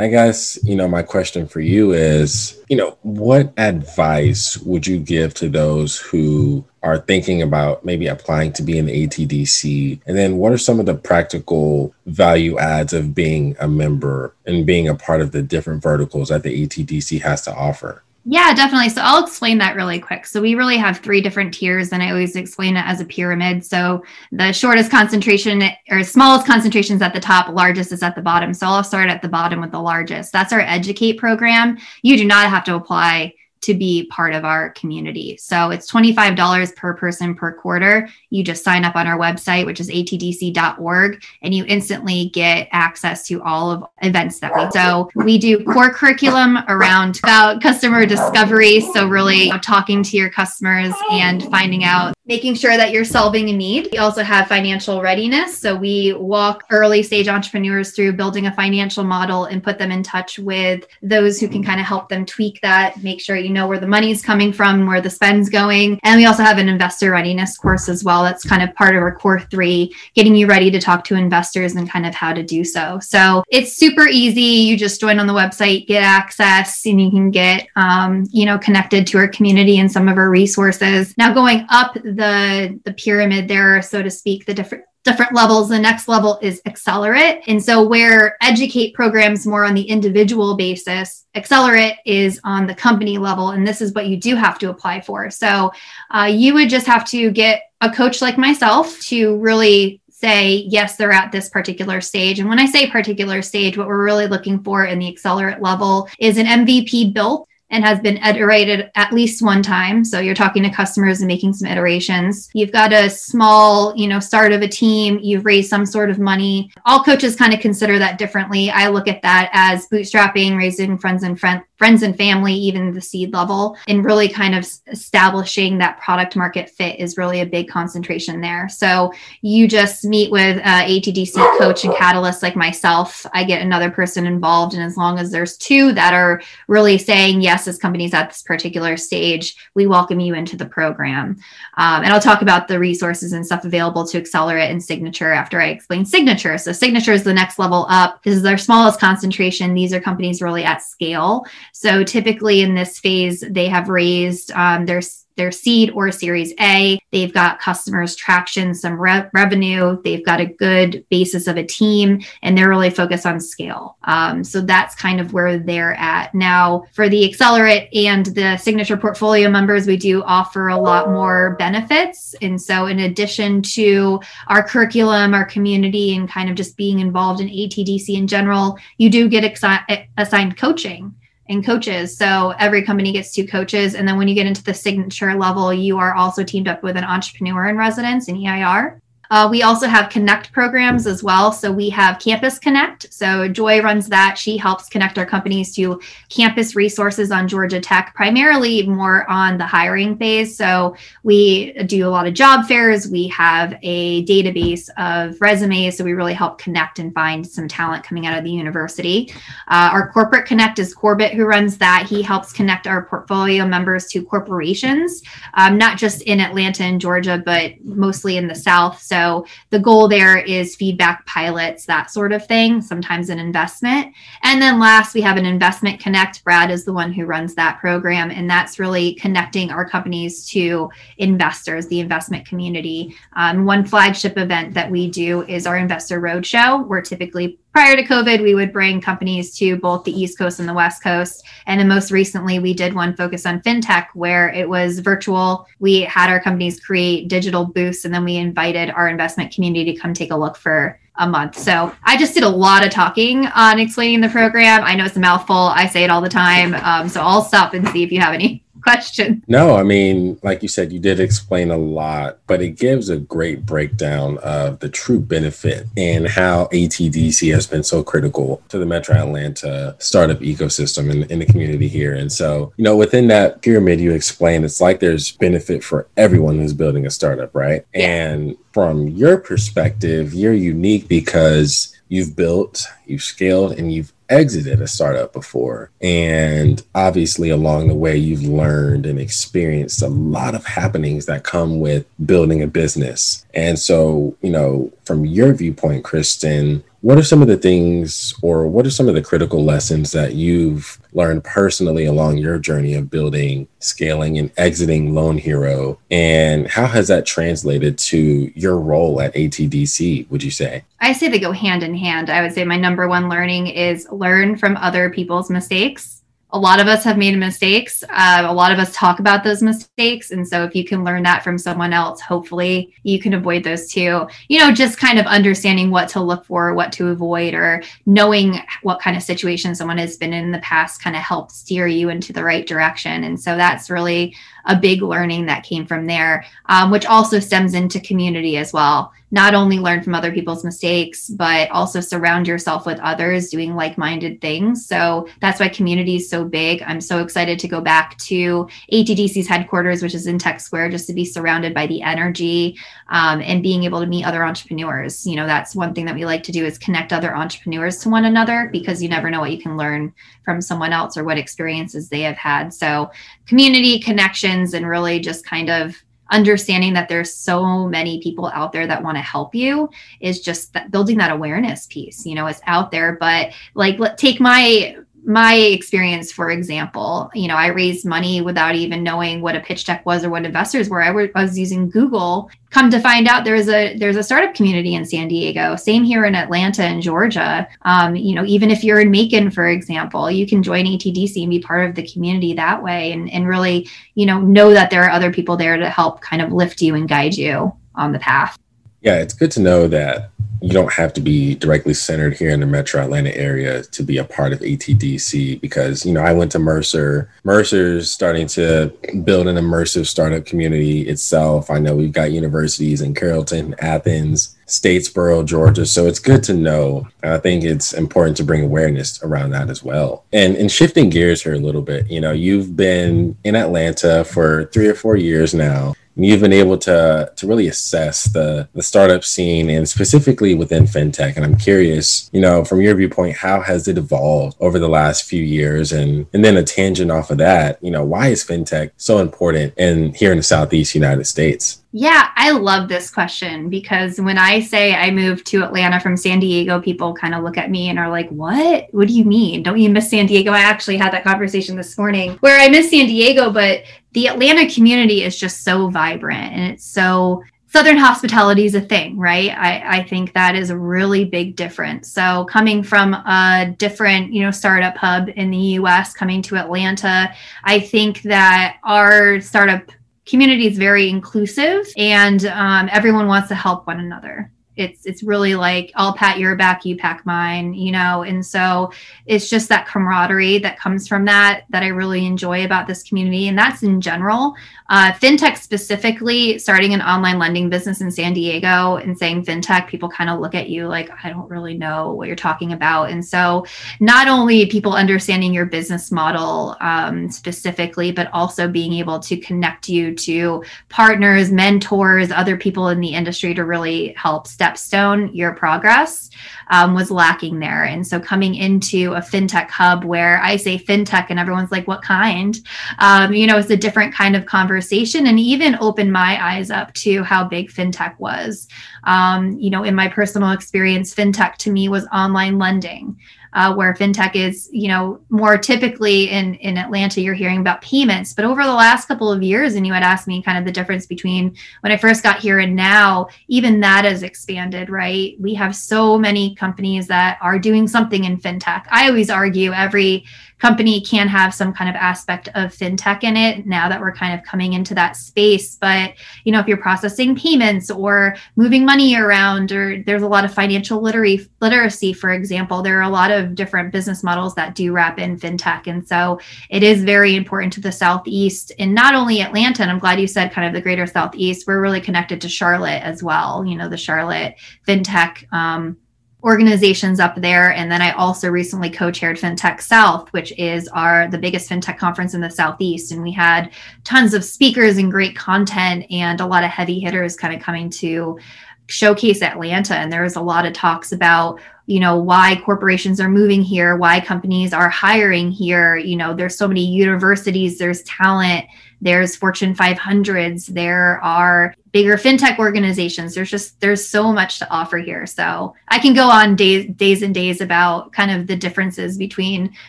I 0.00 0.06
guess, 0.06 0.56
you 0.62 0.76
know, 0.76 0.86
my 0.86 1.02
question 1.02 1.48
for 1.48 1.58
you 1.58 1.92
is, 1.92 2.56
you 2.68 2.76
know, 2.76 2.96
what 3.02 3.52
advice 3.56 4.56
would 4.58 4.86
you 4.86 4.96
give 4.96 5.34
to 5.34 5.48
those 5.48 5.98
who 5.98 6.64
are 6.84 6.98
thinking 6.98 7.42
about 7.42 7.84
maybe 7.84 8.06
applying 8.06 8.52
to 8.52 8.62
be 8.62 8.78
an 8.78 8.86
ATDC? 8.86 10.00
And 10.06 10.16
then 10.16 10.36
what 10.36 10.52
are 10.52 10.58
some 10.58 10.78
of 10.78 10.86
the 10.86 10.94
practical 10.94 11.92
value 12.06 12.58
adds 12.58 12.92
of 12.92 13.12
being 13.12 13.56
a 13.58 13.66
member 13.66 14.36
and 14.46 14.64
being 14.64 14.86
a 14.86 14.94
part 14.94 15.20
of 15.20 15.32
the 15.32 15.42
different 15.42 15.82
verticals 15.82 16.28
that 16.28 16.44
the 16.44 16.64
ATDC 16.64 17.20
has 17.22 17.42
to 17.42 17.52
offer? 17.52 18.04
Yeah, 18.30 18.52
definitely. 18.52 18.90
So 18.90 19.00
I'll 19.02 19.24
explain 19.24 19.56
that 19.56 19.74
really 19.74 19.98
quick. 19.98 20.26
So 20.26 20.42
we 20.42 20.54
really 20.54 20.76
have 20.76 20.98
three 20.98 21.22
different 21.22 21.54
tiers, 21.54 21.92
and 21.92 22.02
I 22.02 22.10
always 22.10 22.36
explain 22.36 22.76
it 22.76 22.84
as 22.84 23.00
a 23.00 23.06
pyramid. 23.06 23.64
So 23.64 24.04
the 24.32 24.52
shortest 24.52 24.90
concentration 24.90 25.62
or 25.90 26.04
smallest 26.04 26.46
concentration 26.46 26.96
is 26.96 27.00
at 27.00 27.14
the 27.14 27.20
top, 27.20 27.48
largest 27.54 27.90
is 27.90 28.02
at 28.02 28.14
the 28.14 28.20
bottom. 28.20 28.52
So 28.52 28.66
I'll 28.66 28.84
start 28.84 29.08
at 29.08 29.22
the 29.22 29.30
bottom 29.30 29.62
with 29.62 29.70
the 29.70 29.80
largest. 29.80 30.30
That's 30.30 30.52
our 30.52 30.60
Educate 30.60 31.14
program. 31.14 31.78
You 32.02 32.18
do 32.18 32.26
not 32.26 32.50
have 32.50 32.64
to 32.64 32.74
apply 32.74 33.32
to 33.62 33.74
be 33.74 34.06
part 34.06 34.34
of 34.34 34.44
our 34.44 34.70
community. 34.70 35.36
So 35.36 35.70
it's 35.70 35.90
$25 35.90 36.76
per 36.76 36.94
person 36.94 37.34
per 37.34 37.52
quarter. 37.52 38.08
You 38.30 38.44
just 38.44 38.64
sign 38.64 38.84
up 38.84 38.96
on 38.96 39.06
our 39.06 39.18
website, 39.18 39.66
which 39.66 39.80
is 39.80 39.90
atdc.org, 39.90 41.22
and 41.42 41.54
you 41.54 41.64
instantly 41.66 42.30
get 42.30 42.68
access 42.72 43.26
to 43.28 43.42
all 43.42 43.70
of 43.70 43.84
events 44.02 44.38
that 44.40 44.54
we 44.54 44.68
so 44.70 45.10
we 45.14 45.38
do 45.38 45.64
core 45.64 45.90
curriculum 45.90 46.58
around 46.68 47.18
about 47.22 47.62
customer 47.62 48.06
discovery. 48.06 48.80
So 48.80 49.08
really 49.08 49.50
talking 49.62 50.02
to 50.02 50.16
your 50.16 50.30
customers 50.30 50.92
and 51.10 51.42
finding 51.44 51.84
out 51.84 52.14
making 52.28 52.54
sure 52.54 52.76
that 52.76 52.92
you're 52.92 53.06
solving 53.06 53.48
a 53.48 53.52
need. 53.52 53.88
We 53.90 53.98
also 53.98 54.22
have 54.22 54.48
financial 54.48 55.00
readiness. 55.00 55.58
So 55.58 55.74
we 55.74 56.12
walk 56.12 56.64
early 56.70 57.02
stage 57.02 57.26
entrepreneurs 57.26 57.92
through 57.92 58.12
building 58.12 58.46
a 58.46 58.52
financial 58.52 59.02
model 59.02 59.46
and 59.46 59.64
put 59.64 59.78
them 59.78 59.90
in 59.90 60.02
touch 60.02 60.38
with 60.38 60.86
those 61.02 61.40
who 61.40 61.48
can 61.48 61.64
kind 61.64 61.80
of 61.80 61.86
help 61.86 62.10
them 62.10 62.26
tweak 62.26 62.60
that, 62.60 63.02
make 63.02 63.20
sure 63.20 63.36
you 63.36 63.47
know 63.48 63.66
where 63.66 63.80
the 63.80 63.86
money's 63.86 64.22
coming 64.22 64.52
from, 64.52 64.86
where 64.86 65.00
the 65.00 65.10
spend's 65.10 65.48
going. 65.48 65.98
And 66.02 66.18
we 66.18 66.26
also 66.26 66.42
have 66.42 66.58
an 66.58 66.68
investor 66.68 67.10
readiness 67.10 67.56
course 67.56 67.88
as 67.88 68.04
well. 68.04 68.22
That's 68.22 68.44
kind 68.44 68.62
of 68.62 68.74
part 68.74 68.94
of 68.94 69.02
our 69.02 69.14
core 69.14 69.40
three, 69.40 69.94
getting 70.14 70.34
you 70.34 70.46
ready 70.46 70.70
to 70.70 70.80
talk 70.80 71.04
to 71.04 71.14
investors 71.14 71.74
and 71.74 71.90
kind 71.90 72.06
of 72.06 72.14
how 72.14 72.32
to 72.32 72.42
do 72.42 72.64
so. 72.64 72.98
So 73.00 73.44
it's 73.48 73.72
super 73.72 74.06
easy. 74.06 74.40
You 74.40 74.76
just 74.76 75.00
join 75.00 75.18
on 75.18 75.26
the 75.26 75.32
website, 75.32 75.86
get 75.86 76.02
access, 76.02 76.84
and 76.86 77.00
you 77.00 77.10
can 77.10 77.30
get, 77.30 77.66
um, 77.76 78.26
you 78.30 78.46
know, 78.46 78.58
connected 78.58 79.06
to 79.08 79.18
our 79.18 79.28
community 79.28 79.78
and 79.78 79.90
some 79.90 80.08
of 80.08 80.18
our 80.18 80.30
resources. 80.30 81.14
Now 81.16 81.32
going 81.32 81.66
up 81.70 81.94
the 81.94 82.78
the 82.84 82.92
pyramid 82.94 83.48
there, 83.48 83.80
so 83.82 84.02
to 84.02 84.10
speak, 84.10 84.46
the 84.46 84.54
different 84.54 84.84
different 85.04 85.34
levels. 85.34 85.68
The 85.68 85.78
next 85.78 86.08
level 86.08 86.38
is 86.42 86.60
accelerate. 86.66 87.42
And 87.46 87.62
so 87.62 87.86
where 87.86 88.36
educate 88.42 88.94
programs 88.94 89.46
more 89.46 89.64
on 89.64 89.74
the 89.74 89.82
individual 89.82 90.56
basis, 90.56 91.26
accelerate 91.34 91.96
is 92.04 92.40
on 92.44 92.66
the 92.66 92.74
company 92.74 93.18
level. 93.18 93.50
And 93.50 93.66
this 93.66 93.80
is 93.80 93.94
what 93.94 94.06
you 94.06 94.16
do 94.16 94.36
have 94.36 94.58
to 94.58 94.70
apply 94.70 95.00
for. 95.00 95.30
So 95.30 95.72
uh, 96.10 96.30
you 96.30 96.54
would 96.54 96.68
just 96.68 96.86
have 96.86 97.04
to 97.06 97.30
get 97.30 97.62
a 97.80 97.90
coach 97.90 98.20
like 98.20 98.38
myself 98.38 98.98
to 99.02 99.38
really 99.38 100.00
say, 100.10 100.66
yes, 100.68 100.96
they're 100.96 101.12
at 101.12 101.30
this 101.30 101.48
particular 101.48 102.00
stage. 102.00 102.40
And 102.40 102.48
when 102.48 102.58
I 102.58 102.66
say 102.66 102.90
particular 102.90 103.40
stage, 103.40 103.78
what 103.78 103.86
we're 103.86 104.04
really 104.04 104.26
looking 104.26 104.62
for 104.64 104.84
in 104.84 104.98
the 104.98 105.08
accelerate 105.08 105.62
level 105.62 106.08
is 106.18 106.38
an 106.38 106.46
MVP 106.46 107.14
built 107.14 107.48
and 107.70 107.84
has 107.84 108.00
been 108.00 108.16
iterated 108.18 108.90
at 108.94 109.12
least 109.12 109.42
one 109.42 109.62
time. 109.62 110.04
So 110.04 110.20
you're 110.20 110.34
talking 110.34 110.62
to 110.62 110.70
customers 110.70 111.20
and 111.20 111.28
making 111.28 111.52
some 111.52 111.68
iterations. 111.68 112.48
You've 112.54 112.72
got 112.72 112.92
a 112.92 113.10
small, 113.10 113.94
you 113.96 114.08
know, 114.08 114.20
start 114.20 114.52
of 114.52 114.62
a 114.62 114.68
team, 114.68 115.18
you've 115.22 115.44
raised 115.44 115.68
some 115.68 115.84
sort 115.84 116.10
of 116.10 116.18
money. 116.18 116.70
All 116.86 117.02
coaches 117.02 117.36
kind 117.36 117.52
of 117.52 117.60
consider 117.60 117.98
that 117.98 118.18
differently. 118.18 118.70
I 118.70 118.88
look 118.88 119.08
at 119.08 119.22
that 119.22 119.50
as 119.52 119.86
bootstrapping, 119.88 120.56
raising 120.56 120.98
friends 120.98 121.22
and 121.22 121.38
friends 121.38 121.64
friends 121.78 122.02
and 122.02 122.16
family, 122.16 122.52
even 122.52 122.92
the 122.92 123.00
seed 123.00 123.32
level, 123.32 123.76
and 123.86 124.04
really 124.04 124.28
kind 124.28 124.54
of 124.54 124.66
establishing 124.88 125.78
that 125.78 126.00
product 126.00 126.34
market 126.34 126.68
fit 126.68 126.98
is 126.98 127.16
really 127.16 127.40
a 127.40 127.46
big 127.46 127.68
concentration 127.68 128.40
there. 128.40 128.68
So 128.68 129.12
you 129.42 129.68
just 129.68 130.04
meet 130.04 130.30
with 130.32 130.58
uh, 130.58 130.84
ATDC 130.84 131.58
coach 131.58 131.84
and 131.84 131.94
catalyst 131.94 132.42
like 132.42 132.56
myself. 132.56 133.24
I 133.32 133.44
get 133.44 133.62
another 133.62 133.90
person 133.90 134.26
involved, 134.26 134.74
and 134.74 134.82
as 134.82 134.96
long 134.96 135.18
as 135.18 135.30
there's 135.30 135.56
two 135.56 135.92
that 135.92 136.12
are 136.12 136.42
really 136.66 136.98
saying 136.98 137.40
yes 137.40 137.68
as 137.68 137.78
companies 137.78 138.12
at 138.12 138.30
this 138.30 138.42
particular 138.42 138.96
stage, 138.96 139.56
we 139.74 139.86
welcome 139.86 140.18
you 140.18 140.34
into 140.34 140.56
the 140.56 140.66
program. 140.66 141.36
Um, 141.76 142.02
and 142.02 142.12
I'll 142.12 142.20
talk 142.20 142.42
about 142.42 142.66
the 142.66 142.78
resources 142.78 143.32
and 143.32 143.46
stuff 143.46 143.64
available 143.64 144.06
to 144.08 144.18
Accelerate 144.18 144.70
and 144.70 144.82
Signature 144.82 145.32
after 145.32 145.60
I 145.60 145.68
explain 145.68 146.04
Signature. 146.04 146.58
So 146.58 146.72
Signature 146.72 147.12
is 147.12 147.22
the 147.22 147.32
next 147.32 147.58
level 147.58 147.86
up. 147.88 148.22
This 148.24 148.34
is 148.34 148.42
their 148.42 148.58
smallest 148.58 148.98
concentration. 148.98 149.74
These 149.74 149.92
are 149.92 150.00
companies 150.00 150.42
really 150.42 150.64
at 150.64 150.82
scale. 150.82 151.46
So 151.80 152.02
typically 152.02 152.62
in 152.62 152.74
this 152.74 152.98
phase, 152.98 153.44
they 153.48 153.68
have 153.68 153.88
raised 153.88 154.50
um, 154.50 154.84
their 154.84 155.00
their 155.36 155.52
seed 155.52 155.92
or 155.94 156.10
series 156.10 156.52
A. 156.58 156.98
They've 157.12 157.32
got 157.32 157.60
customers, 157.60 158.16
traction, 158.16 158.74
some 158.74 159.00
re- 159.00 159.28
revenue. 159.32 160.02
They've 160.02 160.26
got 160.26 160.40
a 160.40 160.46
good 160.46 161.06
basis 161.08 161.46
of 161.46 161.56
a 161.56 161.62
team, 161.62 162.20
and 162.42 162.58
they're 162.58 162.68
really 162.68 162.90
focused 162.90 163.26
on 163.26 163.38
scale. 163.38 163.96
Um, 164.02 164.42
so 164.42 164.60
that's 164.60 164.96
kind 164.96 165.20
of 165.20 165.32
where 165.32 165.56
they're 165.56 165.94
at. 165.94 166.34
Now, 166.34 166.82
for 166.94 167.08
the 167.08 167.24
Accelerate 167.24 167.94
and 167.94 168.26
the 168.26 168.56
Signature 168.56 168.96
Portfolio 168.96 169.48
members, 169.48 169.86
we 169.86 169.96
do 169.96 170.24
offer 170.24 170.66
a 170.66 170.76
lot 170.76 171.10
more 171.10 171.54
benefits. 171.60 172.34
And 172.42 172.60
so, 172.60 172.86
in 172.86 172.98
addition 172.98 173.62
to 173.62 174.20
our 174.48 174.64
curriculum, 174.64 175.32
our 175.32 175.44
community, 175.44 176.16
and 176.16 176.28
kind 176.28 176.50
of 176.50 176.56
just 176.56 176.76
being 176.76 176.98
involved 176.98 177.40
in 177.40 177.46
ATDC 177.46 178.08
in 178.16 178.26
general, 178.26 178.76
you 178.96 179.10
do 179.10 179.28
get 179.28 179.44
exi- 179.44 180.08
assigned 180.16 180.56
coaching 180.56 181.14
and 181.48 181.64
coaches. 181.64 182.16
So 182.16 182.54
every 182.58 182.82
company 182.82 183.12
gets 183.12 183.32
two 183.32 183.46
coaches. 183.46 183.94
And 183.94 184.06
then 184.06 184.16
when 184.16 184.28
you 184.28 184.34
get 184.34 184.46
into 184.46 184.62
the 184.62 184.74
signature 184.74 185.34
level, 185.34 185.72
you 185.72 185.98
are 185.98 186.14
also 186.14 186.44
teamed 186.44 186.68
up 186.68 186.82
with 186.82 186.96
an 186.96 187.04
entrepreneur 187.04 187.68
in 187.68 187.76
residence 187.76 188.28
in 188.28 188.36
EIR. 188.36 189.00
Uh, 189.30 189.48
we 189.50 189.62
also 189.62 189.86
have 189.86 190.10
Connect 190.10 190.52
programs 190.52 191.06
as 191.06 191.22
well. 191.22 191.52
So 191.52 191.70
we 191.70 191.90
have 191.90 192.18
Campus 192.18 192.58
Connect. 192.58 193.12
So 193.12 193.48
Joy 193.48 193.82
runs 193.82 194.08
that. 194.08 194.38
She 194.38 194.56
helps 194.56 194.88
connect 194.88 195.18
our 195.18 195.26
companies 195.26 195.74
to 195.76 196.00
campus 196.28 196.74
resources 196.74 197.30
on 197.30 197.48
Georgia 197.48 197.80
Tech, 197.80 198.14
primarily 198.14 198.86
more 198.86 199.28
on 199.30 199.58
the 199.58 199.66
hiring 199.66 200.16
phase. 200.16 200.56
So 200.56 200.96
we 201.22 201.72
do 201.84 202.06
a 202.06 202.10
lot 202.10 202.26
of 202.26 202.34
job 202.34 202.66
fairs. 202.66 203.08
We 203.08 203.28
have 203.28 203.78
a 203.82 204.24
database 204.24 204.88
of 204.96 205.40
resumes. 205.40 205.96
So 205.96 206.04
we 206.04 206.12
really 206.12 206.34
help 206.34 206.58
connect 206.58 206.98
and 206.98 207.12
find 207.12 207.46
some 207.46 207.68
talent 207.68 208.04
coming 208.04 208.26
out 208.26 208.36
of 208.38 208.44
the 208.44 208.50
university. 208.50 209.32
Uh, 209.68 209.90
our 209.92 210.10
Corporate 210.12 210.46
Connect 210.46 210.78
is 210.78 210.94
Corbett 210.94 211.34
who 211.34 211.44
runs 211.44 211.76
that. 211.78 212.06
He 212.08 212.22
helps 212.22 212.52
connect 212.52 212.86
our 212.86 213.04
portfolio 213.04 213.66
members 213.66 214.06
to 214.08 214.24
corporations, 214.24 215.22
um, 215.54 215.76
not 215.76 215.98
just 215.98 216.22
in 216.22 216.40
Atlanta 216.40 216.84
and 216.84 217.00
Georgia, 217.00 217.42
but 217.44 217.72
mostly 217.84 218.36
in 218.36 218.46
the 218.46 218.54
South. 218.54 219.00
So 219.02 219.17
so 219.18 219.46
the 219.70 219.78
goal 219.78 220.08
there 220.08 220.38
is 220.38 220.76
feedback 220.76 221.26
pilots, 221.26 221.86
that 221.86 222.10
sort 222.10 222.32
of 222.32 222.46
thing, 222.46 222.80
sometimes 222.80 223.30
an 223.30 223.38
investment. 223.38 224.14
And 224.42 224.62
then 224.62 224.78
last, 224.78 225.14
we 225.14 225.20
have 225.22 225.36
an 225.36 225.46
investment 225.46 226.00
connect. 226.00 226.44
Brad 226.44 226.70
is 226.70 226.84
the 226.84 226.92
one 226.92 227.12
who 227.12 227.24
runs 227.26 227.54
that 227.54 227.78
program. 227.80 228.30
And 228.30 228.48
that's 228.48 228.78
really 228.78 229.14
connecting 229.14 229.70
our 229.70 229.88
companies 229.88 230.46
to 230.50 230.90
investors, 231.18 231.88
the 231.88 232.00
investment 232.00 232.46
community. 232.46 233.14
Um, 233.34 233.64
one 233.64 233.84
flagship 233.84 234.38
event 234.38 234.74
that 234.74 234.90
we 234.90 235.10
do 235.10 235.42
is 235.44 235.66
our 235.66 235.76
investor 235.76 236.20
roadshow. 236.20 236.86
We're 236.86 237.02
typically 237.02 237.58
prior 237.72 237.96
to 237.96 238.04
COVID, 238.04 238.42
we 238.42 238.54
would 238.54 238.72
bring 238.72 239.00
companies 239.00 239.56
to 239.58 239.76
both 239.76 240.04
the 240.04 240.12
East 240.12 240.38
Coast 240.38 240.58
and 240.60 240.68
the 240.68 240.74
West 240.74 241.02
Coast. 241.02 241.44
And 241.66 241.78
then 241.78 241.88
most 241.88 242.10
recently, 242.10 242.58
we 242.58 242.74
did 242.74 242.94
one 242.94 243.14
focus 243.16 243.46
on 243.46 243.60
fintech 243.62 244.08
where 244.14 244.50
it 244.50 244.68
was 244.68 244.98
virtual. 244.98 245.66
We 245.78 246.00
had 246.02 246.30
our 246.30 246.40
companies 246.40 246.80
create 246.80 247.28
digital 247.28 247.64
booths, 247.64 248.04
and 248.04 248.12
then 248.12 248.24
we 248.24 248.36
invited 248.36 248.90
our 248.90 249.08
investment 249.08 249.54
community 249.54 249.92
to 249.92 249.98
come 250.00 250.14
take 250.14 250.32
a 250.32 250.36
look 250.36 250.56
for 250.56 250.98
a 251.16 251.28
month. 251.28 251.58
So 251.58 251.94
I 252.04 252.16
just 252.16 252.34
did 252.34 252.44
a 252.44 252.48
lot 252.48 252.84
of 252.84 252.92
talking 252.92 253.46
on 253.46 253.80
explaining 253.80 254.20
the 254.20 254.28
program. 254.28 254.82
I 254.84 254.94
know 254.94 255.04
it's 255.04 255.16
a 255.16 255.20
mouthful. 255.20 255.56
I 255.56 255.86
say 255.86 256.04
it 256.04 256.10
all 256.10 256.20
the 256.20 256.28
time. 256.28 256.74
Um, 256.74 257.08
so 257.08 257.20
I'll 257.20 257.42
stop 257.42 257.74
and 257.74 257.86
see 257.88 258.02
if 258.04 258.12
you 258.12 258.20
have 258.20 258.34
any 258.34 258.64
question. 258.82 259.42
No, 259.48 259.76
I 259.76 259.82
mean, 259.82 260.38
like 260.42 260.62
you 260.62 260.68
said, 260.68 260.92
you 260.92 260.98
did 260.98 261.20
explain 261.20 261.70
a 261.70 261.76
lot, 261.76 262.38
but 262.46 262.62
it 262.62 262.78
gives 262.78 263.08
a 263.08 263.16
great 263.16 263.66
breakdown 263.66 264.38
of 264.38 264.80
the 264.80 264.88
true 264.88 265.20
benefit 265.20 265.86
and 265.96 266.28
how 266.28 266.66
ATDC 266.66 267.52
has 267.52 267.66
been 267.66 267.82
so 267.82 268.02
critical 268.02 268.62
to 268.68 268.78
the 268.78 268.86
Metro 268.86 269.16
Atlanta 269.16 269.96
startup 269.98 270.38
ecosystem 270.38 271.10
in, 271.10 271.24
in 271.30 271.38
the 271.38 271.46
community 271.46 271.88
here. 271.88 272.14
And 272.14 272.32
so, 272.32 272.72
you 272.76 272.84
know, 272.84 272.96
within 272.96 273.28
that 273.28 273.62
pyramid 273.62 274.00
you 274.00 274.12
explained, 274.12 274.64
it's 274.64 274.80
like 274.80 275.00
there's 275.00 275.32
benefit 275.32 275.82
for 275.84 276.08
everyone 276.16 276.58
who's 276.58 276.74
building 276.74 277.06
a 277.06 277.10
startup, 277.10 277.54
right? 277.54 277.84
And 277.94 278.56
from 278.72 279.08
your 279.08 279.38
perspective, 279.38 280.34
you're 280.34 280.52
unique 280.52 281.08
because 281.08 281.94
you've 282.08 282.36
built, 282.36 282.86
you've 283.06 283.22
scaled, 283.22 283.72
and 283.72 283.92
you've 283.92 284.12
exited 284.28 284.80
a 284.80 284.86
startup 284.86 285.32
before. 285.32 285.90
And 286.00 286.82
obviously, 286.94 287.50
along 287.50 287.88
the 287.88 287.94
way, 287.94 288.16
you've 288.16 288.42
learned 288.42 289.06
and 289.06 289.18
experienced 289.18 290.02
a 290.02 290.08
lot 290.08 290.54
of 290.54 290.64
happenings 290.64 291.26
that 291.26 291.44
come 291.44 291.80
with 291.80 292.06
building 292.24 292.62
a 292.62 292.66
business. 292.66 293.44
And 293.54 293.78
so, 293.78 294.36
you 294.42 294.50
know, 294.50 294.92
from 295.04 295.24
your 295.24 295.52
viewpoint, 295.54 296.04
Kristen, 296.04 296.84
what 297.00 297.18
are 297.18 297.22
some 297.22 297.42
of 297.42 297.48
the 297.48 297.56
things 297.56 298.34
or 298.42 298.66
what 298.66 298.86
are 298.86 298.90
some 298.90 299.08
of 299.08 299.14
the 299.14 299.22
critical 299.22 299.64
lessons 299.64 300.12
that 300.12 300.34
you've 300.34 300.98
learned 301.12 301.44
personally 301.44 302.04
along 302.06 302.38
your 302.38 302.58
journey 302.58 302.94
of 302.94 303.10
building, 303.10 303.68
scaling, 303.78 304.38
and 304.38 304.50
exiting 304.56 305.14
Loan 305.14 305.38
Hero? 305.38 305.98
And 306.10 306.66
how 306.66 306.86
has 306.86 307.08
that 307.08 307.26
translated 307.26 307.98
to 307.98 308.50
your 308.54 308.78
role 308.78 309.20
at 309.20 309.34
ATDC, 309.34 310.28
would 310.30 310.42
you 310.42 310.50
say? 310.50 310.84
I 311.00 311.12
say 311.12 311.28
they 311.28 311.38
go 311.38 311.52
hand 311.52 311.82
in 311.82 311.94
hand. 311.94 312.30
I 312.30 312.42
would 312.42 312.52
say 312.52 312.64
my 312.64 312.76
number 312.76 313.08
one 313.08 313.28
learning 313.28 313.68
is 313.68 314.08
learn 314.10 314.56
from 314.56 314.76
other 314.76 315.10
people's 315.10 315.50
mistakes 315.50 316.17
a 316.50 316.58
lot 316.58 316.80
of 316.80 316.86
us 316.86 317.04
have 317.04 317.18
made 317.18 317.36
mistakes. 317.36 318.02
Uh, 318.08 318.44
a 318.46 318.52
lot 318.52 318.72
of 318.72 318.78
us 318.78 318.94
talk 318.94 319.20
about 319.20 319.44
those 319.44 319.62
mistakes. 319.62 320.30
And 320.30 320.46
so 320.46 320.64
if 320.64 320.74
you 320.74 320.82
can 320.82 321.04
learn 321.04 321.22
that 321.24 321.44
from 321.44 321.58
someone 321.58 321.92
else, 321.92 322.20
hopefully 322.22 322.94
you 323.02 323.20
can 323.20 323.34
avoid 323.34 323.64
those 323.64 323.90
too. 323.92 324.26
You 324.48 324.58
know, 324.60 324.72
just 324.72 324.98
kind 324.98 325.18
of 325.18 325.26
understanding 325.26 325.90
what 325.90 326.08
to 326.10 326.22
look 326.22 326.46
for, 326.46 326.72
what 326.72 326.90
to 326.92 327.08
avoid, 327.08 327.52
or 327.52 327.82
knowing 328.06 328.60
what 328.82 329.00
kind 329.00 329.16
of 329.16 329.22
situation 329.22 329.74
someone 329.74 329.98
has 329.98 330.16
been 330.16 330.32
in, 330.32 330.44
in 330.44 330.52
the 330.52 330.58
past 330.60 331.02
kind 331.02 331.16
of 331.16 331.22
helps 331.22 331.56
steer 331.56 331.86
you 331.86 332.08
into 332.08 332.32
the 332.32 332.44
right 332.44 332.66
direction. 332.66 333.24
And 333.24 333.38
so 333.38 333.56
that's 333.56 333.90
really 333.90 334.34
a 334.64 334.76
big 334.76 335.02
learning 335.02 335.46
that 335.46 335.64
came 335.64 335.86
from 335.86 336.06
there, 336.06 336.46
um, 336.66 336.90
which 336.90 337.04
also 337.04 337.40
stems 337.40 337.74
into 337.74 338.00
community 338.00 338.56
as 338.56 338.72
well 338.72 339.12
not 339.30 339.54
only 339.54 339.78
learn 339.78 340.02
from 340.02 340.14
other 340.14 340.32
people's 340.32 340.64
mistakes, 340.64 341.28
but 341.28 341.70
also 341.70 342.00
surround 342.00 342.46
yourself 342.46 342.86
with 342.86 342.98
others 343.00 343.50
doing 343.50 343.74
like 343.74 343.98
minded 343.98 344.40
things. 344.40 344.86
So 344.86 345.28
that's 345.40 345.60
why 345.60 345.68
community 345.68 346.16
is 346.16 346.30
so 346.30 346.44
big. 346.44 346.82
I'm 346.82 347.00
so 347.00 347.22
excited 347.22 347.58
to 347.58 347.68
go 347.68 347.80
back 347.80 348.16
to 348.18 348.68
ATDC's 348.92 349.46
headquarters, 349.46 350.02
which 350.02 350.14
is 350.14 350.26
in 350.26 350.38
Tech 350.38 350.60
Square, 350.60 350.90
just 350.90 351.06
to 351.08 351.12
be 351.12 351.24
surrounded 351.24 351.74
by 351.74 351.86
the 351.86 352.00
energy 352.02 352.78
um, 353.08 353.42
and 353.42 353.62
being 353.62 353.84
able 353.84 354.00
to 354.00 354.06
meet 354.06 354.24
other 354.24 354.44
entrepreneurs. 354.44 355.26
You 355.26 355.36
know, 355.36 355.46
that's 355.46 355.76
one 355.76 355.94
thing 355.94 356.06
that 356.06 356.14
we 356.14 356.24
like 356.24 356.42
to 356.44 356.52
do 356.52 356.64
is 356.64 356.78
connect 356.78 357.12
other 357.12 357.36
entrepreneurs 357.36 357.98
to 357.98 358.08
one 358.08 358.24
another 358.24 358.70
because 358.72 359.02
you 359.02 359.08
never 359.08 359.30
know 359.30 359.40
what 359.40 359.52
you 359.52 359.60
can 359.60 359.76
learn 359.76 360.14
from 360.44 360.62
someone 360.62 360.92
else 360.92 361.16
or 361.16 361.24
what 361.24 361.36
experiences 361.36 362.08
they 362.08 362.22
have 362.22 362.36
had. 362.36 362.72
So 362.72 363.10
community 363.46 363.98
connections 363.98 364.72
and 364.72 364.88
really 364.88 365.20
just 365.20 365.44
kind 365.44 365.68
of 365.68 365.94
understanding 366.30 366.92
that 366.92 367.08
there's 367.08 367.34
so 367.34 367.86
many 367.88 368.20
people 368.20 368.46
out 368.54 368.72
there 368.72 368.86
that 368.86 369.02
want 369.02 369.16
to 369.16 369.22
help 369.22 369.54
you 369.54 369.88
is 370.20 370.40
just 370.40 370.72
that 370.72 370.90
building 370.90 371.16
that 371.18 371.30
awareness 371.30 371.86
piece 371.86 372.26
you 372.26 372.34
know 372.34 372.46
it's 372.46 372.60
out 372.66 372.90
there 372.90 373.16
but 373.18 373.52
like 373.74 373.98
let 373.98 374.18
take 374.18 374.40
my 374.40 374.96
my 375.28 375.56
experience, 375.56 376.32
for 376.32 376.50
example, 376.50 377.30
you 377.34 377.48
know, 377.48 377.54
I 377.54 377.66
raised 377.66 378.06
money 378.06 378.40
without 378.40 378.74
even 378.74 379.02
knowing 379.02 379.42
what 379.42 379.54
a 379.54 379.60
pitch 379.60 379.84
deck 379.84 380.06
was 380.06 380.24
or 380.24 380.30
what 380.30 380.46
investors 380.46 380.88
were. 380.88 381.02
I 381.02 381.10
was 381.10 381.58
using 381.58 381.90
Google. 381.90 382.50
Come 382.70 382.90
to 382.90 382.98
find 382.98 383.28
out, 383.28 383.44
there's 383.44 383.68
a 383.68 383.94
there's 383.98 384.16
a 384.16 384.22
startup 384.22 384.54
community 384.54 384.94
in 384.94 385.04
San 385.04 385.28
Diego. 385.28 385.76
Same 385.76 386.02
here 386.02 386.24
in 386.24 386.34
Atlanta 386.34 386.82
and 386.82 387.02
Georgia. 387.02 387.68
Um, 387.82 388.16
you 388.16 388.34
know, 388.34 388.44
even 388.46 388.70
if 388.70 388.82
you're 388.82 389.00
in 389.00 389.10
Macon, 389.10 389.50
for 389.50 389.68
example, 389.68 390.30
you 390.30 390.46
can 390.46 390.62
join 390.62 390.86
ATDC 390.86 391.42
and 391.42 391.50
be 391.50 391.60
part 391.60 391.86
of 391.86 391.94
the 391.94 392.08
community 392.08 392.54
that 392.54 392.82
way, 392.82 393.12
and 393.12 393.30
and 393.30 393.46
really, 393.46 393.86
you 394.14 394.24
know, 394.24 394.40
know 394.40 394.72
that 394.72 394.88
there 394.88 395.02
are 395.04 395.10
other 395.10 395.30
people 395.30 395.58
there 395.58 395.76
to 395.76 395.90
help 395.90 396.22
kind 396.22 396.40
of 396.40 396.52
lift 396.52 396.80
you 396.80 396.94
and 396.94 397.06
guide 397.06 397.34
you 397.34 397.70
on 397.94 398.12
the 398.12 398.18
path. 398.18 398.58
Yeah, 399.02 399.16
it's 399.16 399.34
good 399.34 399.50
to 399.52 399.60
know 399.60 399.88
that 399.88 400.30
you 400.60 400.72
don't 400.72 400.92
have 400.92 401.12
to 401.14 401.20
be 401.20 401.54
directly 401.54 401.94
centered 401.94 402.36
here 402.36 402.50
in 402.50 402.60
the 402.60 402.66
metro 402.66 403.02
Atlanta 403.02 403.34
area 403.36 403.82
to 403.82 404.02
be 404.02 404.18
a 404.18 404.24
part 404.24 404.52
of 404.52 404.60
ATDC 404.60 405.60
because, 405.60 406.04
you 406.04 406.12
know, 406.12 406.22
I 406.22 406.32
went 406.32 406.52
to 406.52 406.58
Mercer. 406.58 407.30
Mercer's 407.44 408.10
starting 408.10 408.46
to 408.48 408.92
build 409.24 409.46
an 409.46 409.56
immersive 409.56 410.06
startup 410.06 410.44
community 410.46 411.02
itself. 411.08 411.70
I 411.70 411.78
know 411.78 411.94
we've 411.94 412.12
got 412.12 412.32
universities 412.32 413.00
in 413.00 413.14
Carrollton, 413.14 413.74
Athens, 413.78 414.56
Statesboro, 414.66 415.46
Georgia. 415.46 415.86
So 415.86 416.06
it's 416.06 416.18
good 416.18 416.42
to 416.44 416.54
know. 416.54 417.08
I 417.22 417.38
think 417.38 417.64
it's 417.64 417.92
important 417.92 418.36
to 418.38 418.44
bring 418.44 418.62
awareness 418.62 419.22
around 419.22 419.50
that 419.50 419.70
as 419.70 419.82
well. 419.82 420.24
And 420.32 420.56
in 420.56 420.68
shifting 420.68 421.08
gears 421.08 421.42
here 421.42 421.54
a 421.54 421.58
little 421.58 421.82
bit, 421.82 422.10
you 422.10 422.20
know, 422.20 422.32
you've 422.32 422.76
been 422.76 423.36
in 423.44 423.56
Atlanta 423.56 424.24
for 424.24 424.66
three 424.66 424.88
or 424.88 424.94
four 424.94 425.16
years 425.16 425.54
now 425.54 425.94
you've 426.24 426.40
been 426.40 426.52
able 426.52 426.76
to 426.78 427.32
to 427.34 427.46
really 427.46 427.68
assess 427.68 428.24
the 428.24 428.68
the 428.74 428.82
startup 428.82 429.24
scene 429.24 429.70
and 429.70 429.88
specifically 429.88 430.54
within 430.54 430.84
fintech. 430.84 431.36
And 431.36 431.44
i'm 431.44 431.56
curious 431.56 432.28
you 432.32 432.40
know 432.40 432.64
from 432.64 432.80
your 432.80 432.94
viewpoint 432.94 433.36
how 433.36 433.60
has 433.60 433.88
it 433.88 433.98
evolved 433.98 434.56
over 434.60 434.78
the 434.78 434.88
last 434.88 435.24
few 435.24 435.42
years? 435.42 435.92
And 435.92 436.26
and 436.32 436.44
then 436.44 436.56
a 436.56 436.62
tangent 436.62 437.10
off 437.10 437.30
of 437.30 437.38
that 437.38 437.82
you 437.82 437.90
know 437.90 438.04
why 438.04 438.28
is 438.28 438.44
fintech 438.44 438.90
so 438.96 439.18
important 439.18 439.74
in 439.76 440.14
here 440.14 440.32
in 440.32 440.38
the 440.38 440.42
southeast 440.42 440.94
united 440.94 441.24
states 441.24 441.82
Yeah, 441.90 442.28
I 442.36 442.50
love 442.50 442.88
this 442.88 443.10
question 443.10 443.70
because 443.70 444.20
when 444.20 444.36
I 444.36 444.60
say 444.60 444.94
I 444.94 445.10
moved 445.10 445.46
to 445.46 445.64
Atlanta 445.64 445.98
from 445.98 446.18
San 446.18 446.38
Diego, 446.38 446.82
people 446.82 447.14
kind 447.14 447.34
of 447.34 447.42
look 447.42 447.56
at 447.56 447.70
me 447.70 447.88
and 447.88 447.98
are 447.98 448.10
like, 448.10 448.28
What? 448.28 448.88
What 448.90 449.08
do 449.08 449.14
you 449.14 449.24
mean? 449.24 449.62
Don't 449.62 449.78
you 449.78 449.88
miss 449.88 450.10
San 450.10 450.26
Diego? 450.26 450.52
I 450.52 450.60
actually 450.60 450.98
had 450.98 451.12
that 451.14 451.24
conversation 451.24 451.76
this 451.76 451.96
morning 451.96 452.32
where 452.40 452.60
I 452.60 452.68
miss 452.68 452.90
San 452.90 453.06
Diego, 453.06 453.50
but 453.50 453.84
the 454.12 454.28
Atlanta 454.28 454.72
community 454.72 455.22
is 455.22 455.38
just 455.38 455.64
so 455.64 455.88
vibrant 455.88 456.52
and 456.52 456.72
it's 456.72 456.84
so 456.84 457.42
Southern 457.70 457.98
hospitality 457.98 458.64
is 458.64 458.74
a 458.74 458.80
thing, 458.80 459.18
right? 459.18 459.50
I, 459.50 459.98
I 459.98 460.02
think 460.02 460.32
that 460.32 460.56
is 460.56 460.70
a 460.70 460.78
really 460.78 461.26
big 461.26 461.54
difference. 461.54 462.10
So 462.10 462.46
coming 462.46 462.82
from 462.82 463.12
a 463.12 463.74
different, 463.76 464.32
you 464.32 464.42
know, 464.42 464.50
startup 464.50 464.96
hub 464.96 465.28
in 465.36 465.50
the 465.50 465.58
US, 465.58 466.14
coming 466.14 466.40
to 466.42 466.56
Atlanta, 466.56 467.30
I 467.64 467.78
think 467.78 468.22
that 468.22 468.78
our 468.84 469.42
startup 469.42 469.82
community 470.28 470.66
is 470.66 470.76
very 470.76 471.08
inclusive 471.08 471.86
and 471.96 472.44
um, 472.46 472.88
everyone 472.92 473.26
wants 473.26 473.48
to 473.48 473.54
help 473.54 473.86
one 473.86 473.98
another 473.98 474.52
it's 474.78 475.04
it's 475.06 475.22
really 475.22 475.54
like 475.54 475.92
I'll 475.94 476.14
pat 476.14 476.38
your 476.38 476.56
back, 476.56 476.84
you 476.84 476.96
pack 476.96 477.26
mine, 477.26 477.74
you 477.74 477.92
know. 477.92 478.22
And 478.22 478.44
so 478.44 478.92
it's 479.26 479.50
just 479.50 479.68
that 479.68 479.86
camaraderie 479.86 480.58
that 480.58 480.78
comes 480.78 481.08
from 481.08 481.24
that 481.26 481.64
that 481.70 481.82
I 481.82 481.88
really 481.88 482.24
enjoy 482.26 482.64
about 482.64 482.86
this 482.86 483.02
community, 483.02 483.48
and 483.48 483.58
that's 483.58 483.82
in 483.82 484.00
general. 484.00 484.54
Uh, 484.90 485.12
fintech 485.12 485.58
specifically, 485.58 486.58
starting 486.58 486.94
an 486.94 487.02
online 487.02 487.38
lending 487.38 487.68
business 487.68 488.00
in 488.00 488.10
San 488.10 488.32
Diego 488.32 488.96
and 488.96 489.18
saying 489.18 489.44
fintech, 489.44 489.86
people 489.86 490.08
kind 490.08 490.30
of 490.30 490.40
look 490.40 490.54
at 490.54 490.70
you 490.70 490.86
like 490.86 491.10
I 491.22 491.28
don't 491.28 491.50
really 491.50 491.76
know 491.76 492.12
what 492.12 492.26
you're 492.26 492.36
talking 492.36 492.72
about. 492.72 493.10
And 493.10 493.24
so 493.24 493.66
not 494.00 494.28
only 494.28 494.66
people 494.66 494.94
understanding 494.94 495.52
your 495.52 495.66
business 495.66 496.10
model 496.10 496.76
um, 496.80 497.30
specifically, 497.30 498.12
but 498.12 498.30
also 498.32 498.68
being 498.68 498.94
able 498.94 499.18
to 499.20 499.36
connect 499.36 499.88
you 499.88 500.14
to 500.14 500.64
partners, 500.88 501.50
mentors, 501.50 502.30
other 502.30 502.56
people 502.56 502.88
in 502.88 503.00
the 503.00 503.14
industry 503.14 503.54
to 503.54 503.64
really 503.64 504.14
help 504.16 504.46
step 504.46 504.67
stepstone 504.68 505.30
your 505.34 505.52
progress 505.52 506.30
um, 506.70 506.94
was 506.94 507.10
lacking 507.10 507.58
there. 507.58 507.84
And 507.84 508.06
so 508.06 508.20
coming 508.20 508.54
into 508.54 509.14
a 509.14 509.20
fintech 509.20 509.70
hub 509.70 510.04
where 510.04 510.40
I 510.42 510.56
say 510.56 510.78
fintech 510.78 511.26
and 511.30 511.38
everyone's 511.38 511.72
like, 511.72 511.86
what 511.86 512.02
kind? 512.02 512.58
Um, 512.98 513.32
you 513.32 513.46
know, 513.46 513.58
it's 513.58 513.70
a 513.70 513.76
different 513.76 514.14
kind 514.14 514.36
of 514.36 514.46
conversation 514.46 515.26
and 515.26 515.38
even 515.40 515.76
opened 515.80 516.12
my 516.12 516.42
eyes 516.44 516.70
up 516.70 516.92
to 516.94 517.22
how 517.22 517.44
big 517.44 517.70
fintech 517.70 518.18
was. 518.18 518.68
Um, 519.04 519.58
you 519.58 519.70
know, 519.70 519.84
in 519.84 519.94
my 519.94 520.08
personal 520.08 520.50
experience, 520.50 521.14
fintech 521.14 521.56
to 521.56 521.70
me 521.70 521.88
was 521.88 522.06
online 522.12 522.58
lending 522.58 523.18
uh, 523.52 523.74
where 523.74 523.94
fintech 523.94 524.34
is, 524.34 524.68
you 524.72 524.88
know, 524.88 525.20
more 525.30 525.56
typically 525.56 526.30
in 526.30 526.54
in 526.56 526.76
Atlanta, 526.76 527.20
you're 527.20 527.34
hearing 527.34 527.60
about 527.60 527.82
payments. 527.82 528.32
But 528.32 528.44
over 528.44 528.62
the 528.64 528.72
last 528.72 529.06
couple 529.06 529.30
of 529.32 529.42
years, 529.42 529.74
and 529.74 529.86
you 529.86 529.92
had 529.92 530.02
asked 530.02 530.26
me 530.26 530.42
kind 530.42 530.58
of 530.58 530.64
the 530.64 530.72
difference 530.72 531.06
between 531.06 531.56
when 531.80 531.92
I 531.92 531.96
first 531.96 532.22
got 532.22 532.38
here 532.38 532.58
and 532.58 532.76
now, 532.76 533.28
even 533.48 533.80
that 533.80 534.04
has 534.04 534.22
expanded, 534.22 534.90
right? 534.90 535.34
We 535.40 535.54
have 535.54 535.74
so 535.74 536.18
many 536.18 536.54
companies 536.54 537.06
that 537.08 537.38
are 537.40 537.58
doing 537.58 537.88
something 537.88 538.24
in 538.24 538.36
fintech. 538.38 538.84
I 538.90 539.08
always 539.08 539.30
argue 539.30 539.72
every 539.72 540.24
company 540.58 541.00
can 541.00 541.28
have 541.28 541.54
some 541.54 541.72
kind 541.72 541.88
of 541.88 541.96
aspect 541.96 542.48
of 542.54 542.74
fintech 542.74 543.24
in 543.24 543.36
it 543.36 543.66
now 543.66 543.88
that 543.88 544.00
we're 544.00 544.12
kind 544.12 544.38
of 544.38 544.44
coming 544.44 544.72
into 544.72 544.94
that 544.94 545.16
space. 545.16 545.76
But 545.76 546.14
you 546.44 546.52
know 546.52 546.60
if 546.60 546.66
you're 546.66 546.76
processing 546.76 547.36
payments 547.36 547.90
or 547.90 548.36
moving 548.56 548.84
money 548.84 549.16
around 549.16 549.72
or 549.72 550.02
there's 550.02 550.22
a 550.22 550.28
lot 550.28 550.44
of 550.44 550.52
financial 550.52 551.00
literacy 551.00 551.48
literacy 551.60 552.12
for 552.12 552.30
example 552.30 552.82
there 552.82 552.98
are 552.98 553.02
a 553.02 553.08
lot 553.08 553.30
of 553.30 553.54
different 553.54 553.92
business 553.92 554.22
models 554.22 554.54
that 554.54 554.74
do 554.74 554.92
wrap 554.92 555.18
in 555.18 555.38
fintech. 555.38 555.86
And 555.86 556.06
so 556.06 556.40
it 556.70 556.82
is 556.82 557.04
very 557.04 557.36
important 557.36 557.72
to 557.74 557.80
the 557.80 557.92
southeast 557.92 558.72
and 558.78 558.94
not 558.94 559.14
only 559.14 559.40
atlanta 559.40 559.82
and 559.82 559.90
i'm 559.90 559.98
glad 559.98 560.20
you 560.20 560.26
said 560.26 560.52
kind 560.52 560.66
of 560.66 560.72
the 560.72 560.80
greater 560.80 561.06
southeast 561.06 561.66
we're 561.66 561.80
really 561.80 562.00
connected 562.00 562.40
to 562.40 562.48
charlotte 562.48 563.02
as 563.02 563.22
well 563.22 563.64
you 563.64 563.76
know 563.76 563.88
the 563.88 563.96
charlotte 563.96 564.54
fintech 564.86 565.50
um, 565.52 565.96
organizations 566.44 567.18
up 567.18 567.34
there. 567.36 567.72
And 567.72 567.90
then 567.90 568.00
i 568.00 568.12
also 568.12 568.48
recently 568.48 568.90
co-chaired 568.90 569.38
fintech 569.38 569.80
south 569.80 570.32
which 570.32 570.56
is 570.58 570.86
our 570.88 571.28
the 571.28 571.38
biggest 571.38 571.68
fintech 571.68 571.98
conference 571.98 572.34
in 572.34 572.40
the 572.40 572.50
southeast. 572.50 573.12
And 573.12 573.22
we 573.22 573.32
had 573.32 573.70
tons 574.04 574.34
of 574.34 574.44
speakers 574.44 574.98
and 574.98 575.10
great 575.10 575.36
content 575.36 576.06
and 576.10 576.40
a 576.40 576.46
lot 576.46 576.64
of 576.64 576.70
heavy 576.70 577.00
hitters 577.00 577.36
kind 577.36 577.54
of 577.54 577.60
coming 577.60 577.90
to 577.90 578.38
showcase 578.86 579.42
atlanta. 579.42 579.96
And 579.96 580.12
there 580.12 580.22
was 580.22 580.36
a 580.36 580.40
lot 580.40 580.64
of 580.64 580.72
talks 580.72 581.12
about 581.12 581.60
you 581.86 582.00
know 582.00 582.18
why 582.18 582.60
corporations 582.64 583.18
are 583.18 583.30
moving 583.30 583.62
here 583.62 583.96
why 583.96 584.20
companies 584.20 584.72
are 584.72 584.88
hiring 584.88 585.50
here. 585.50 585.96
You 585.96 586.16
know 586.16 586.34
there's 586.34 586.56
so 586.56 586.68
many 586.68 586.86
universities 586.86 587.78
there's 587.78 588.02
talent 588.02 588.66
there's 589.00 589.36
fortune 589.36 589.74
500s 589.74 590.66
there 590.66 591.20
are 591.22 591.74
bigger 591.92 592.16
fintech 592.16 592.58
organizations. 592.58 593.34
There's 593.34 593.50
just 593.50 593.80
there's 593.80 594.06
so 594.06 594.32
much 594.32 594.58
to 594.58 594.70
offer 594.70 594.98
here. 594.98 595.26
So 595.26 595.74
i 595.88 595.98
can 595.98 596.14
go 596.14 596.28
on 596.28 596.56
days 596.56 596.86
days 596.94 597.22
and 597.22 597.34
days 597.34 597.60
about 597.60 598.12
kind 598.12 598.30
of 598.30 598.46
the 598.46 598.56
differences 598.56 599.16
between 599.16 599.74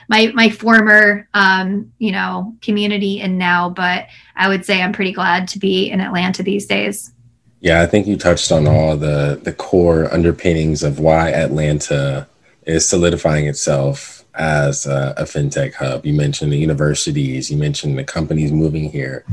my 0.08 0.32
my 0.34 0.50
former 0.50 1.28
um, 1.34 1.92
you 2.00 2.12
know 2.12 2.56
community 2.62 3.22
and 3.22 3.38
now 3.38 3.70
but 3.70 4.08
i 4.36 4.48
would 4.48 4.66
say 4.66 4.82
i'm 4.82 4.94
pretty 4.94 5.12
glad 5.12 5.48
to 5.50 5.60
be 5.60 5.90
in 5.90 6.02
atlanta 6.02 6.44
these 6.44 6.66
days. 6.66 7.12
Yeah 7.60 7.82
i 7.82 7.86
think 7.86 8.08
you 8.08 8.18
touched 8.18 8.52
on 8.52 8.68
all 8.68 8.96
the 8.96 9.40
the 9.44 9.54
core 9.54 10.12
underpinnings 10.14 10.84
of 10.84 11.00
why 11.00 11.30
atlanta 11.30 12.28
is 12.66 12.88
solidifying 12.88 13.48
itself 13.48 14.19
as 14.40 14.88
a, 14.88 15.14
a 15.18 15.24
fintech 15.24 15.76
hub 15.76 16.06
you 16.06 16.14
mentioned 16.14 16.52
the 16.52 16.58
universities 16.58 17.52
you 17.52 17.58
mentioned 17.58 17.98
the 17.98 18.04
companies 18.04 18.52
moving 18.52 18.90
here 18.90 19.26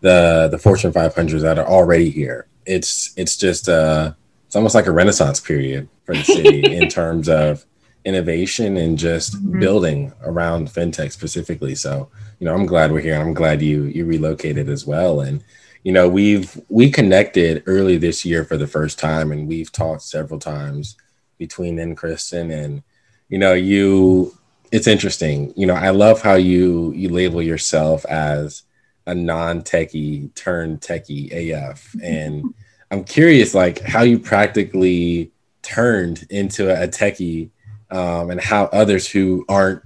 the 0.00 0.48
the 0.50 0.58
Fortune 0.58 0.92
500s 0.92 1.42
that 1.42 1.58
are 1.58 1.66
already 1.66 2.10
here. 2.10 2.46
It's 2.64 3.12
it's 3.16 3.36
just 3.36 3.68
uh 3.68 4.12
it's 4.46 4.56
almost 4.56 4.74
like 4.74 4.86
a 4.86 4.92
renaissance 4.92 5.40
period 5.40 5.88
for 6.04 6.14
the 6.14 6.22
city 6.22 6.60
in 6.76 6.88
terms 6.88 7.28
of 7.28 7.64
innovation 8.04 8.76
and 8.76 8.96
just 8.96 9.34
mm-hmm. 9.34 9.58
building 9.58 10.12
around 10.22 10.68
fintech 10.68 11.10
specifically. 11.10 11.74
So, 11.74 12.08
you 12.38 12.44
know, 12.44 12.54
I'm 12.54 12.66
glad 12.66 12.92
we're 12.92 13.00
here. 13.00 13.16
I'm 13.16 13.34
glad 13.34 13.62
you 13.62 13.84
you 13.84 14.04
relocated 14.04 14.68
as 14.68 14.86
well. 14.86 15.20
And, 15.20 15.42
you 15.82 15.92
know, 15.92 16.08
we've 16.08 16.60
we 16.68 16.90
connected 16.90 17.64
early 17.66 17.96
this 17.96 18.24
year 18.24 18.44
for 18.44 18.56
the 18.56 18.68
first 18.68 18.98
time 18.98 19.32
and 19.32 19.48
we've 19.48 19.72
talked 19.72 20.02
several 20.02 20.38
times 20.38 20.96
between 21.38 21.76
then 21.76 21.94
Kristen 21.94 22.50
and 22.50 22.82
you 23.28 23.38
know, 23.38 23.54
you 23.54 24.35
it's 24.72 24.86
interesting. 24.86 25.52
You 25.56 25.66
know, 25.66 25.74
I 25.74 25.90
love 25.90 26.22
how 26.22 26.34
you 26.34 26.92
you 26.92 27.08
label 27.08 27.42
yourself 27.42 28.04
as 28.06 28.62
a 29.06 29.14
non-techie 29.14 30.34
turned 30.34 30.80
techie 30.80 31.30
AF. 31.32 31.94
And 32.02 32.54
I'm 32.90 33.04
curious, 33.04 33.54
like 33.54 33.80
how 33.80 34.02
you 34.02 34.18
practically 34.18 35.32
turned 35.62 36.26
into 36.30 36.70
a, 36.70 36.86
techie 36.86 37.50
um, 37.90 38.30
and 38.30 38.40
how 38.40 38.64
others 38.66 39.08
who 39.08 39.44
aren't 39.48 39.82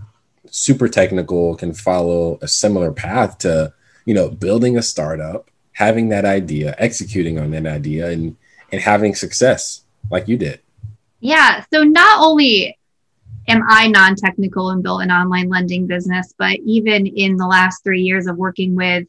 super 0.51 0.89
technical 0.89 1.55
can 1.57 1.73
follow 1.73 2.39
a 2.43 2.49
similar 2.49 2.93
path 2.93 3.39
to, 3.39 3.73
you 4.05 4.15
know, 4.15 4.29
building 4.29 4.77
a 4.77 4.83
startup, 4.83 5.51
having 5.73 6.11
that 6.11 6.25
idea, 6.25 6.75
executing 6.79 7.39
on 7.39 7.51
that 7.53 7.67
idea 7.67 8.11
and, 8.11 8.37
and 8.73 8.81
having 8.83 9.15
success 9.15 9.85
like 10.11 10.29
you 10.29 10.37
did. 10.37 10.61
Yeah. 11.21 11.65
So 11.73 11.85
not 11.85 12.21
only 12.21 12.79
am 13.49 13.63
I 13.69 13.89
non 13.89 14.17
technical 14.17 14.71
and 14.71 14.83
built 14.83 15.03
an 15.03 15.11
online 15.11 15.49
lending 15.49 15.87
business? 15.87 16.35
But 16.39 16.59
even 16.65 17.07
in 17.07 17.37
the 17.37 17.47
last 17.47 17.83
three 17.83 18.03
years 18.03 18.27
of 18.27 18.37
working 18.37 18.75
with 18.75 19.07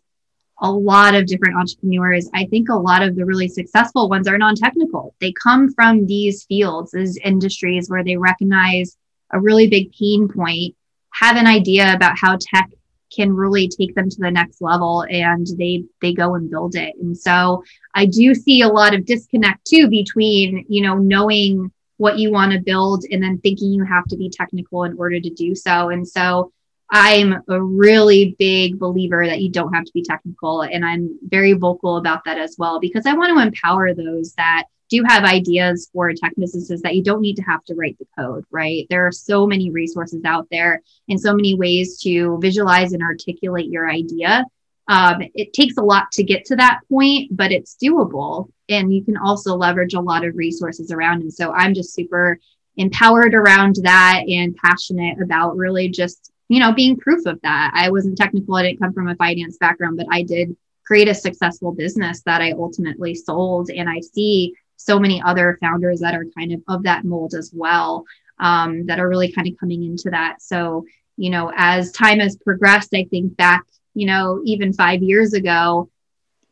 a 0.60 0.72
lot 0.72 1.16
of 1.16 1.26
different 1.26 1.58
entrepreneurs, 1.58 2.30
I 2.34 2.46
think 2.46 2.70
a 2.70 2.76
lot 2.76 3.02
of 3.02 3.16
the 3.16 3.26
really 3.26 3.48
successful 3.48 4.10
ones 4.10 4.28
are 4.28 4.38
non 4.38 4.56
technical. 4.56 5.16
They 5.20 5.34
come 5.34 5.74
from 5.74 6.06
these 6.06 6.46
fields, 6.46 6.92
these 6.92 7.18
industries 7.18 7.90
where 7.90 8.04
they 8.04 8.18
recognize 8.18 8.98
a 9.32 9.40
really 9.40 9.68
big 9.68 9.92
pain 9.94 10.28
point, 10.28 10.76
have 11.12 11.38
an 11.38 11.48
idea 11.48 11.94
about 11.94 12.18
how 12.18 12.38
tech 12.40 12.70
can 13.14 13.34
really 13.34 13.68
take 13.68 13.94
them 13.94 14.10
to 14.10 14.18
the 14.20 14.32
next 14.32 14.62
level 14.62 15.06
and 15.10 15.48
they 15.58 15.84
they 16.02 16.14
go 16.14 16.36
and 16.36 16.50
build 16.50 16.76
it 16.76 16.96
and 17.02 17.18
so 17.18 17.62
i 17.94 18.06
do 18.06 18.34
see 18.34 18.62
a 18.62 18.68
lot 18.68 18.94
of 18.94 19.06
disconnect 19.06 19.66
too 19.66 19.90
between 19.90 20.66
you 20.70 20.82
know 20.82 20.96
knowing 20.96 21.70
what 22.02 22.18
you 22.18 22.32
want 22.32 22.52
to 22.52 22.60
build 22.60 23.06
and 23.12 23.22
then 23.22 23.38
thinking 23.38 23.72
you 23.72 23.84
have 23.84 24.06
to 24.06 24.18
be 24.18 24.28
technical 24.28 24.86
in 24.86 24.98
order 24.98 25.20
to 25.20 25.30
do 25.30 25.54
so. 25.54 25.90
And 25.90 26.06
so 26.08 26.52
I'm 26.90 27.44
a 27.48 27.62
really 27.62 28.36
big 28.40 28.80
believer 28.80 29.28
that 29.28 29.40
you 29.40 29.52
don't 29.52 29.72
have 29.72 29.86
to 29.86 29.92
be 29.94 30.02
technical. 30.02 30.64
And 30.64 30.84
I'm 30.84 31.20
very 31.22 31.54
vocal 31.54 31.98
about 31.98 32.24
that 32.26 32.40
as 32.40 32.56
well 32.58 32.80
because 32.80 33.06
I 33.06 33.14
want 33.14 33.38
to 33.38 33.44
empower 33.44 33.94
those 33.94 34.34
that 34.34 34.64
do 34.90 35.04
have 35.06 35.26
ideas 35.26 35.92
for 35.94 36.12
tech 36.12 36.34
businesses 36.38 36.82
that 36.82 36.96
you 36.96 37.04
don't 37.04 37.22
need 37.22 37.36
to 37.36 37.44
have 37.44 37.64
to 37.66 37.76
write 37.76 38.00
the 38.00 38.08
code, 38.18 38.46
right? 38.50 38.88
There 38.90 39.06
are 39.06 39.12
so 39.12 39.46
many 39.46 39.70
resources 39.70 40.26
out 40.26 40.48
there 40.50 40.82
and 41.08 41.22
so 41.22 41.36
many 41.36 41.54
ways 41.54 42.00
to 42.00 42.40
visualize 42.42 42.94
and 42.94 43.04
articulate 43.04 43.70
your 43.70 43.88
idea 43.88 44.44
um, 44.88 45.22
it 45.36 45.54
takes 45.54 45.78
a 45.78 45.84
lot 45.84 46.12
to 46.14 46.24
get 46.24 46.46
to 46.46 46.56
that 46.58 46.82
point, 46.90 47.36
but 47.36 47.52
it's 47.52 47.78
doable. 47.82 48.50
And 48.68 48.94
you 48.94 49.04
can 49.04 49.18
also 49.18 49.56
leverage 49.56 49.94
a 49.94 50.02
lot 50.02 50.26
of 50.26 50.36
resources 50.36 50.92
around. 50.92 51.22
And 51.22 51.34
so 51.34 51.52
I'm 51.52 51.74
just 51.74 51.94
super 51.94 52.40
empowered 52.78 53.34
around 53.34 53.76
that 53.84 54.24
and 54.28 54.56
passionate 54.56 55.22
about 55.22 55.58
really 55.58 55.90
just, 55.90 56.32
you 56.48 56.60
know, 56.60 56.74
being 56.74 56.98
proof 56.98 57.26
of 57.26 57.40
that. 57.42 57.72
I 57.74 57.90
wasn't 57.90 58.18
technical, 58.18 58.56
I 58.56 58.64
didn't 58.64 58.80
come 58.80 58.94
from 58.94 59.08
a 59.08 59.16
finance 59.16 59.58
background, 59.58 59.98
but 59.98 60.08
I 60.10 60.24
did 60.24 60.56
create 60.86 61.08
a 61.08 61.14
successful 61.14 61.72
business 61.72 62.22
that 62.24 62.42
I 62.42 62.52
ultimately 62.52 63.16
sold. 63.16 63.70
And 63.70 63.90
I 63.90 64.00
see 64.00 64.56
so 64.78 65.00
many 65.00 65.22
other 65.22 65.58
founders 65.62 66.00
that 66.00 66.16
are 66.16 66.26
kind 66.38 66.54
of 66.54 66.62
of 66.68 66.84
that 66.84 67.06
mold 67.06 67.34
as 67.34 67.52
well, 67.54 68.04
um, 68.40 68.86
that 68.88 69.00
are 69.00 69.08
really 69.08 69.32
kind 69.32 69.48
of 69.48 69.58
coming 69.60 69.84
into 69.84 70.10
that. 70.10 70.42
So, 70.42 70.86
you 71.18 71.30
know, 71.30 71.52
as 71.56 71.92
time 71.92 72.20
has 72.20 72.36
progressed, 72.38 72.94
I 72.94 73.06
think 73.06 73.38
back, 73.38 73.64
you 73.94 74.08
know, 74.08 74.42
even 74.46 74.74
five 74.74 75.02
years 75.02 75.34
ago, 75.34 75.90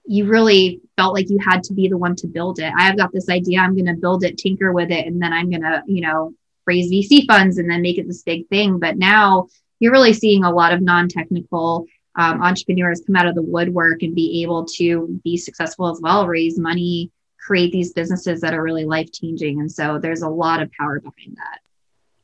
you 0.06 0.26
really 0.26 0.82
felt 0.98 1.14
like 1.14 1.30
you 1.30 1.38
had 1.40 1.64
to 1.64 1.74
be 1.74 1.88
the 1.88 1.98
one 1.98 2.16
to 2.16 2.28
build 2.28 2.60
it. 2.60 2.74
I've 2.76 2.98
got 2.98 3.12
this 3.14 3.30
idea, 3.30 3.60
I'm 3.60 3.76
going 3.76 3.86
to 3.86 3.94
build 3.94 4.24
it, 4.24 4.38
tinker 4.38 4.74
with 4.74 4.92
it, 4.92 5.06
and 5.06 5.22
then 5.22 5.32
I'm 5.32 5.50
going 5.50 5.62
to, 5.62 5.84
you 5.86 6.02
know, 6.02 6.34
raise 6.66 6.92
VC 6.92 7.26
funds 7.28 7.58
and 7.58 7.70
then 7.70 7.82
make 7.82 7.98
it 7.98 8.08
this 8.08 8.24
big 8.24 8.48
thing. 8.48 8.80
But 8.80 8.98
now 8.98 9.48
you're 9.80 9.92
really 9.92 10.14
seeing 10.14 10.44
a 10.44 10.52
lot 10.52 10.74
of 10.74 10.82
non 10.82 11.08
technical 11.08 11.86
um, 12.16 12.42
entrepreneurs 12.42 13.02
come 13.06 13.16
out 13.16 13.28
of 13.28 13.36
the 13.36 13.42
woodwork 13.42 14.02
and 14.02 14.16
be 14.16 14.42
able 14.44 14.66
to 14.78 15.20
be 15.24 15.38
successful 15.38 15.90
as 15.90 16.02
well, 16.02 16.28
raise 16.28 16.60
money, 16.60 17.12
create 17.40 17.72
these 17.72 17.94
businesses 17.94 18.42
that 18.42 18.54
are 18.54 18.64
really 18.64 18.86
life 18.86 19.12
changing. 19.12 19.60
And 19.60 19.72
so 19.72 20.00
there's 20.00 20.22
a 20.22 20.30
lot 20.30 20.62
of 20.62 20.72
power 20.72 21.00
behind 21.00 21.38
that. 21.38 21.60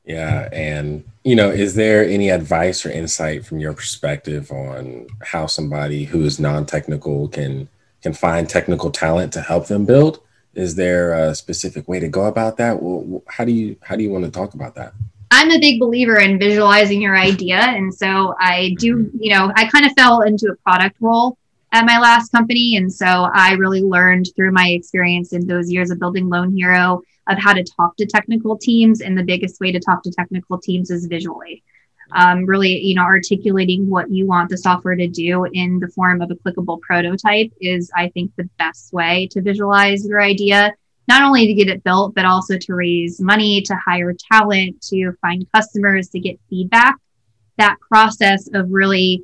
Yeah. 0.06 0.50
And, 0.52 1.04
you 1.24 1.36
know, 1.36 1.50
is 1.50 1.76
there 1.76 2.06
any 2.06 2.30
advice 2.30 2.86
or 2.86 2.92
insight 2.92 3.46
from 3.46 3.60
your 3.60 3.74
perspective 3.74 4.52
on 4.52 5.08
how 5.24 5.48
somebody 5.48 6.06
who 6.06 6.24
is 6.24 6.40
non 6.40 6.66
technical 6.66 7.28
can? 7.28 7.68
can 8.06 8.14
find 8.14 8.48
technical 8.48 8.92
talent 8.92 9.34
to 9.34 9.42
help 9.42 9.66
them 9.66 9.84
build 9.84 10.20
is 10.54 10.76
there 10.76 11.14
a 11.14 11.34
specific 11.34 11.88
way 11.88 12.00
to 12.00 12.08
go 12.08 12.26
about 12.26 12.56
that 12.56 12.80
well, 12.80 13.24
how 13.28 13.44
do 13.44 13.52
you 13.52 13.76
how 13.82 13.96
do 13.96 14.04
you 14.04 14.12
want 14.12 14.24
to 14.24 14.30
talk 14.30 14.54
about 14.54 14.76
that 14.76 14.94
I'm 15.32 15.50
a 15.50 15.60
big 15.60 15.80
believer 15.80 16.20
in 16.20 16.38
visualizing 16.38 17.02
your 17.02 17.18
idea. 17.18 17.58
And 17.58 17.94
so 17.94 18.36
I 18.40 18.76
do, 18.78 18.98
mm-hmm. 18.98 19.18
you 19.20 19.34
know, 19.34 19.52
I 19.56 19.68
kind 19.68 19.86
of 19.86 19.92
fell 19.94 20.22
into 20.22 20.48
a 20.48 20.56
product 20.58 20.98
role 21.02 21.38
at 21.72 21.84
my 21.86 22.00
last 22.00 22.32
company. 22.32 22.78
And 22.78 22.94
so 22.94 23.06
I 23.34 23.54
really 23.54 23.82
learned 23.82 24.30
through 24.36 24.52
my 24.52 24.70
experience 24.70 25.34
in 25.34 25.46
those 25.48 25.70
years 25.70 25.90
of 25.90 26.00
building 26.00 26.30
Loan 26.30 26.56
Hero 26.56 27.02
of 27.28 27.38
how 27.38 27.54
to 27.54 27.64
talk 27.64 27.96
to 27.98 28.06
technical 28.06 28.58
teams. 28.58 29.02
And 29.02 29.18
the 29.18 29.24
biggest 29.24 29.60
way 29.60 29.72
to 29.72 29.80
talk 29.80 30.04
to 30.04 30.12
technical 30.12 30.60
teams 30.60 30.92
is 30.92 31.06
visually. 31.06 31.64
Um, 32.16 32.46
really, 32.46 32.78
you 32.78 32.94
know, 32.94 33.02
articulating 33.02 33.90
what 33.90 34.12
you 34.12 34.28
want 34.28 34.50
the 34.50 34.58
software 34.58 34.96
to 34.96 35.08
do 35.08 35.46
in 35.54 35.80
the 35.80 35.88
form 35.88 36.22
of 36.22 36.30
a 36.30 36.36
clickable 36.36 36.80
prototype 36.82 37.52
is, 37.60 37.92
I 37.96 38.10
think, 38.10 38.32
the 38.36 38.48
best 38.60 38.94
way 38.94 39.28
to 39.32 39.42
visualize 39.42 40.06
your 40.06 40.22
idea 40.22 40.74
not 41.08 41.24
only 41.24 41.48
to 41.48 41.54
get 41.54 41.68
it 41.68 41.84
built, 41.84 42.16
but 42.16 42.26
also 42.26 42.58
to 42.58 42.74
raise 42.74 43.22
money, 43.22 43.62
to 43.62 43.76
hire 43.76 44.14
talent, 44.32 44.82
to 44.82 45.12
find 45.22 45.46
customers, 45.54 46.10
to 46.10 46.20
get 46.20 46.40
feedback. 46.50 46.96
That 47.58 47.78
process 47.80 48.50
of 48.54 48.68
really, 48.70 49.24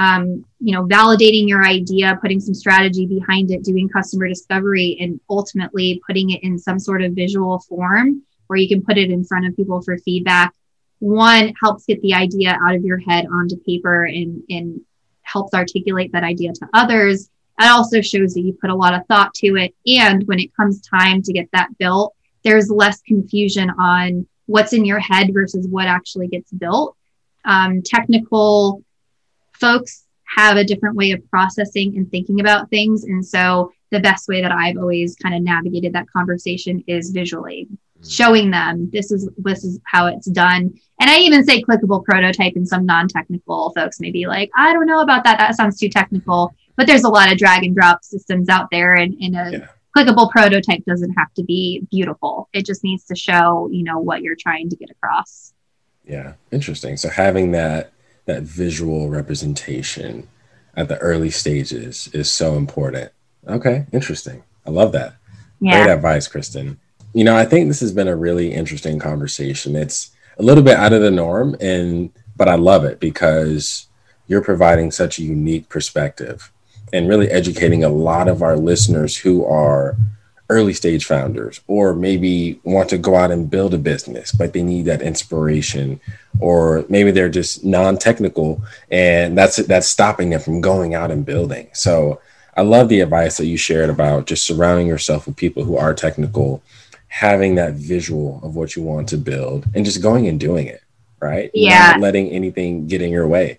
um, 0.00 0.44
you 0.58 0.74
know, 0.74 0.86
validating 0.86 1.48
your 1.48 1.64
idea, 1.64 2.18
putting 2.22 2.40
some 2.40 2.54
strategy 2.54 3.06
behind 3.06 3.50
it, 3.50 3.62
doing 3.62 3.88
customer 3.88 4.28
discovery, 4.28 4.96
and 5.00 5.20
ultimately 5.28 6.00
putting 6.06 6.30
it 6.30 6.42
in 6.42 6.58
some 6.58 6.78
sort 6.78 7.02
of 7.02 7.12
visual 7.12 7.58
form 7.68 8.22
where 8.46 8.58
you 8.58 8.68
can 8.68 8.82
put 8.82 8.98
it 8.98 9.10
in 9.10 9.24
front 9.24 9.46
of 9.46 9.54
people 9.56 9.80
for 9.82 9.96
feedback. 9.98 10.54
One 10.98 11.52
helps 11.62 11.84
get 11.86 12.00
the 12.02 12.14
idea 12.14 12.58
out 12.62 12.74
of 12.74 12.84
your 12.84 12.98
head 12.98 13.26
onto 13.26 13.56
paper 13.56 14.04
and, 14.04 14.42
and 14.48 14.80
helps 15.22 15.54
articulate 15.54 16.12
that 16.12 16.24
idea 16.24 16.52
to 16.52 16.68
others 16.74 17.30
it 17.60 17.66
also 17.66 18.00
shows 18.00 18.34
that 18.34 18.40
you 18.40 18.56
put 18.58 18.70
a 18.70 18.74
lot 18.74 18.94
of 18.94 19.06
thought 19.06 19.34
to 19.34 19.56
it. 19.56 19.74
And 19.86 20.26
when 20.26 20.38
it 20.38 20.54
comes 20.56 20.80
time 20.80 21.22
to 21.22 21.32
get 21.32 21.48
that 21.52 21.76
built, 21.78 22.14
there's 22.42 22.70
less 22.70 23.02
confusion 23.02 23.70
on 23.78 24.26
what's 24.46 24.72
in 24.72 24.84
your 24.84 24.98
head 24.98 25.30
versus 25.34 25.66
what 25.68 25.86
actually 25.86 26.28
gets 26.28 26.50
built. 26.52 26.96
Um, 27.44 27.82
technical 27.82 28.82
folks 29.60 30.06
have 30.24 30.56
a 30.56 30.64
different 30.64 30.96
way 30.96 31.10
of 31.10 31.28
processing 31.28 31.96
and 31.96 32.10
thinking 32.10 32.40
about 32.40 32.70
things. 32.70 33.04
And 33.04 33.24
so 33.24 33.72
the 33.90 34.00
best 34.00 34.28
way 34.28 34.40
that 34.40 34.52
I've 34.52 34.76
always 34.76 35.16
kind 35.16 35.34
of 35.34 35.42
navigated 35.42 35.92
that 35.92 36.10
conversation 36.10 36.84
is 36.86 37.10
visually 37.10 37.68
mm. 37.70 38.10
showing 38.10 38.50
them 38.50 38.88
this 38.92 39.10
is 39.10 39.28
this 39.38 39.64
is 39.64 39.80
how 39.84 40.06
it's 40.06 40.30
done. 40.30 40.72
And 41.00 41.10
I 41.10 41.18
even 41.18 41.44
say 41.44 41.62
clickable 41.62 42.04
prototype 42.04 42.54
and 42.54 42.68
some 42.68 42.86
non-technical 42.86 43.72
folks 43.74 43.98
may 44.00 44.12
be 44.12 44.26
like, 44.26 44.50
I 44.56 44.72
don't 44.72 44.86
know 44.86 45.00
about 45.00 45.24
that. 45.24 45.38
That 45.38 45.56
sounds 45.56 45.78
too 45.78 45.88
technical 45.88 46.54
but 46.80 46.86
there's 46.86 47.04
a 47.04 47.08
lot 47.10 47.30
of 47.30 47.36
drag 47.36 47.62
and 47.62 47.76
drop 47.76 48.02
systems 48.02 48.48
out 48.48 48.68
there 48.72 48.94
and, 48.94 49.14
and 49.20 49.36
a 49.36 49.58
yeah. 49.58 49.66
clickable 49.94 50.30
prototype 50.30 50.82
doesn't 50.86 51.12
have 51.12 51.30
to 51.34 51.42
be 51.44 51.86
beautiful 51.90 52.48
it 52.54 52.64
just 52.64 52.82
needs 52.82 53.04
to 53.04 53.14
show 53.14 53.68
you 53.70 53.84
know 53.84 53.98
what 53.98 54.22
you're 54.22 54.34
trying 54.34 54.70
to 54.70 54.76
get 54.76 54.88
across 54.88 55.52
yeah 56.06 56.32
interesting 56.50 56.96
so 56.96 57.10
having 57.10 57.52
that 57.52 57.92
that 58.30 58.42
visual 58.42 59.08
representation 59.08 60.28
at 60.76 60.88
the 60.88 60.98
early 60.98 61.30
stages 61.30 62.08
is 62.12 62.30
so 62.30 62.56
important. 62.56 63.10
Okay 63.46 63.86
interesting. 63.92 64.42
I 64.66 64.70
love 64.70 64.92
that. 64.92 65.16
Yeah. 65.60 65.84
great 65.84 65.94
advice 65.94 66.26
kristen. 66.28 66.78
You 67.12 67.24
know 67.24 67.36
i 67.36 67.44
think 67.44 67.68
this 67.68 67.80
has 67.80 67.92
been 67.92 68.08
a 68.08 68.16
really 68.16 68.52
interesting 68.52 68.98
conversation. 68.98 69.76
It's 69.76 70.10
a 70.38 70.42
little 70.42 70.64
bit 70.64 70.76
out 70.76 70.92
of 70.92 71.02
the 71.02 71.10
norm 71.10 71.56
and 71.60 72.10
but 72.36 72.48
i 72.48 72.54
love 72.54 72.84
it 72.84 72.98
because 73.00 73.88
you're 74.28 74.50
providing 74.52 74.90
such 74.90 75.18
a 75.18 75.24
unique 75.24 75.68
perspective 75.68 76.52
and 76.92 77.08
really 77.08 77.28
educating 77.28 77.82
a 77.84 77.88
lot 77.88 78.26
of 78.28 78.42
our 78.42 78.56
listeners 78.56 79.16
who 79.16 79.44
are 79.44 79.96
early 80.50 80.74
stage 80.74 81.06
founders 81.06 81.60
or 81.68 81.94
maybe 81.94 82.60
want 82.64 82.90
to 82.90 82.98
go 82.98 83.14
out 83.14 83.30
and 83.30 83.48
build 83.48 83.72
a 83.72 83.78
business 83.78 84.32
but 84.32 84.52
they 84.52 84.62
need 84.62 84.84
that 84.84 85.00
inspiration 85.00 86.00
or 86.40 86.84
maybe 86.88 87.10
they're 87.10 87.28
just 87.28 87.64
non-technical 87.64 88.60
and 88.90 89.38
that's 89.38 89.56
that's 89.56 89.88
stopping 89.88 90.30
them 90.30 90.40
from 90.40 90.60
going 90.60 90.94
out 90.94 91.10
and 91.10 91.24
building. 91.24 91.68
So 91.72 92.20
i 92.56 92.62
love 92.62 92.88
the 92.88 93.00
advice 93.00 93.36
that 93.36 93.46
you 93.46 93.56
shared 93.56 93.90
about 93.90 94.26
just 94.26 94.44
surrounding 94.44 94.86
yourself 94.86 95.26
with 95.26 95.36
people 95.36 95.62
who 95.64 95.76
are 95.76 95.94
technical 95.94 96.62
having 97.06 97.54
that 97.54 97.74
visual 97.74 98.40
of 98.42 98.56
what 98.56 98.74
you 98.74 98.82
want 98.82 99.08
to 99.08 99.16
build 99.16 99.64
and 99.74 99.84
just 99.84 100.02
going 100.02 100.26
and 100.26 100.38
doing 100.38 100.66
it 100.66 100.82
right? 101.22 101.50
Yeah. 101.52 101.90
Not 101.90 102.00
letting 102.00 102.30
anything 102.30 102.86
get 102.86 103.02
in 103.02 103.10
your 103.10 103.28
way. 103.28 103.58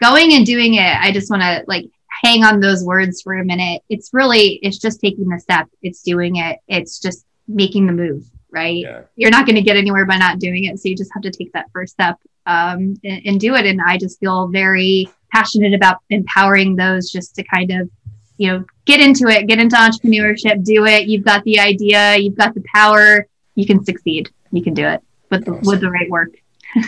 Going 0.00 0.32
and 0.32 0.44
doing 0.44 0.74
it 0.74 0.96
i 1.00 1.12
just 1.12 1.30
want 1.30 1.42
to 1.42 1.64
like 1.66 1.88
hang 2.24 2.42
on 2.42 2.58
those 2.58 2.82
words 2.82 3.20
for 3.20 3.34
a 3.34 3.44
minute. 3.44 3.82
It's 3.90 4.10
really, 4.12 4.58
it's 4.62 4.78
just 4.78 5.00
taking 5.00 5.28
the 5.28 5.38
step. 5.38 5.68
It's 5.82 6.02
doing 6.02 6.36
it. 6.36 6.58
It's 6.68 6.98
just 6.98 7.26
making 7.46 7.86
the 7.86 7.92
move, 7.92 8.24
right? 8.50 8.78
Yeah. 8.78 9.02
You're 9.14 9.30
not 9.30 9.44
going 9.44 9.56
to 9.56 9.62
get 9.62 9.76
anywhere 9.76 10.06
by 10.06 10.16
not 10.16 10.38
doing 10.38 10.64
it. 10.64 10.78
So 10.78 10.88
you 10.88 10.96
just 10.96 11.12
have 11.12 11.22
to 11.22 11.30
take 11.30 11.52
that 11.52 11.70
first 11.72 11.92
step 11.92 12.18
um, 12.46 12.96
and, 13.04 13.20
and 13.26 13.40
do 13.40 13.54
it. 13.54 13.66
And 13.66 13.80
I 13.80 13.98
just 13.98 14.18
feel 14.20 14.48
very 14.48 15.08
passionate 15.32 15.74
about 15.74 15.98
empowering 16.08 16.76
those 16.76 17.10
just 17.10 17.34
to 17.36 17.44
kind 17.44 17.70
of, 17.70 17.90
you 18.38 18.50
know, 18.50 18.64
get 18.86 19.00
into 19.00 19.28
it, 19.28 19.46
get 19.46 19.58
into 19.58 19.76
entrepreneurship, 19.76 20.64
do 20.64 20.86
it. 20.86 21.06
You've 21.06 21.24
got 21.24 21.44
the 21.44 21.60
idea, 21.60 22.16
you've 22.16 22.36
got 22.36 22.54
the 22.54 22.64
power, 22.74 23.26
you 23.54 23.66
can 23.66 23.84
succeed. 23.84 24.30
You 24.50 24.62
can 24.62 24.72
do 24.72 24.86
it 24.86 25.02
with 25.30 25.44
the, 25.44 25.52
with 25.52 25.80
the 25.80 25.90
right 25.90 26.08
work. 26.08 26.30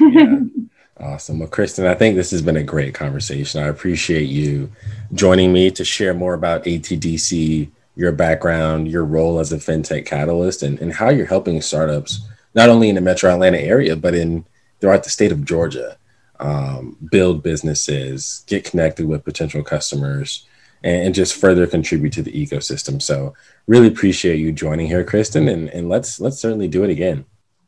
yeah. 0.00 0.40
Awesome. 0.98 1.40
Well, 1.40 1.48
Kristen, 1.48 1.86
I 1.86 1.94
think 1.94 2.16
this 2.16 2.30
has 2.30 2.40
been 2.40 2.56
a 2.56 2.62
great 2.62 2.94
conversation. 2.94 3.62
I 3.62 3.66
appreciate 3.66 4.30
you 4.30 4.72
joining 5.12 5.52
me 5.52 5.70
to 5.72 5.84
share 5.84 6.14
more 6.14 6.32
about 6.32 6.64
ATDC, 6.64 7.70
your 7.96 8.12
background, 8.12 8.88
your 8.88 9.04
role 9.04 9.38
as 9.38 9.52
a 9.52 9.58
fintech 9.58 10.06
catalyst, 10.06 10.62
and, 10.62 10.78
and 10.80 10.94
how 10.94 11.10
you're 11.10 11.26
helping 11.26 11.60
startups, 11.60 12.26
not 12.54 12.70
only 12.70 12.88
in 12.88 12.94
the 12.94 13.02
metro 13.02 13.30
Atlanta 13.30 13.58
area, 13.58 13.94
but 13.94 14.14
in 14.14 14.46
throughout 14.80 15.04
the 15.04 15.10
state 15.10 15.32
of 15.32 15.44
Georgia, 15.44 15.98
um, 16.40 16.96
build 17.10 17.42
businesses, 17.42 18.44
get 18.46 18.64
connected 18.64 19.06
with 19.06 19.24
potential 19.24 19.62
customers, 19.62 20.46
and, 20.82 21.06
and, 21.06 21.14
just 21.14 21.34
further 21.34 21.66
contribute 21.66 22.12
to 22.12 22.22
the 22.22 22.32
ecosystem. 22.32 23.00
So 23.00 23.34
really 23.66 23.88
appreciate 23.88 24.36
you 24.36 24.52
joining 24.52 24.86
here, 24.86 25.04
Kristen, 25.04 25.48
and, 25.48 25.68
and 25.70 25.88
let's 25.88 26.20
let's 26.20 26.38
certainly 26.38 26.68
do 26.68 26.84
it 26.84 26.90
again. 26.90 27.24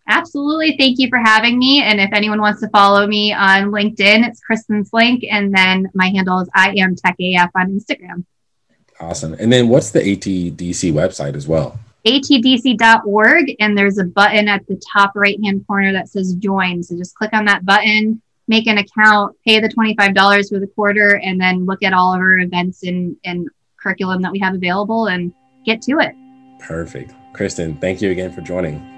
Absolutely. 0.09 0.75
Thank 0.79 0.99
you 0.99 1.09
for 1.09 1.19
having 1.19 1.59
me. 1.59 1.83
And 1.83 2.01
if 2.01 2.11
anyone 2.15 2.41
wants 2.41 2.61
to 2.63 2.69
follow 2.71 3.07
me 3.07 3.33
on 3.33 3.71
LinkedIn, 3.71 4.27
it's 4.27 4.41
Kristen 4.41 4.85
Slink. 4.85 5.23
And 5.31 5.55
then 5.55 5.89
my 5.95 6.09
handle 6.09 6.41
is 6.41 6.49
I 6.55 6.75
am 6.79 6.97
Tech 6.97 7.15
AF 7.21 7.51
on 7.55 7.79
Instagram. 7.79 8.25
Awesome. 8.99 9.35
And 9.35 9.53
then 9.53 9.69
what's 9.69 9.91
the 9.91 10.01
ATDC 10.01 10.93
website 10.93 11.37
as 11.37 11.47
well? 11.47 11.79
atdc.org. 12.07 13.57
And 13.61 13.77
there's 13.77 13.99
a 13.99 14.05
button 14.05 14.49
at 14.49 14.67
the 14.67 14.81
top 14.93 15.13
right 15.15 15.39
hand 15.45 15.67
corner 15.67 15.93
that 15.93 16.09
says 16.09 16.35
join. 16.35 16.83
So 16.83 16.97
just 16.97 17.15
click 17.15 17.35
on 17.35 17.45
that 17.45 17.67
button, 17.67 18.23
make 18.49 18.67
an 18.67 18.79
account, 18.79 19.37
pay 19.45 19.61
the 19.61 19.69
$25 19.69 20.49
for 20.49 20.59
the 20.59 20.67
quarter, 20.69 21.21
and 21.23 21.39
then 21.39 21.67
look 21.67 21.83
at 21.83 21.93
all 21.93 22.15
of 22.15 22.21
our 22.21 22.39
events 22.39 22.83
and, 22.83 23.15
and 23.25 23.47
curriculum 23.79 24.23
that 24.23 24.33
we 24.33 24.39
have 24.39 24.55
available 24.55 25.07
and 25.07 25.35
get 25.67 25.83
to 25.83 25.99
it. 25.99 26.15
Perfect. 26.61 27.13
Kristen, 27.35 27.77
thank 27.77 28.01
you 28.01 28.11
again 28.11 28.33
for 28.33 28.41
joining. 28.41 28.98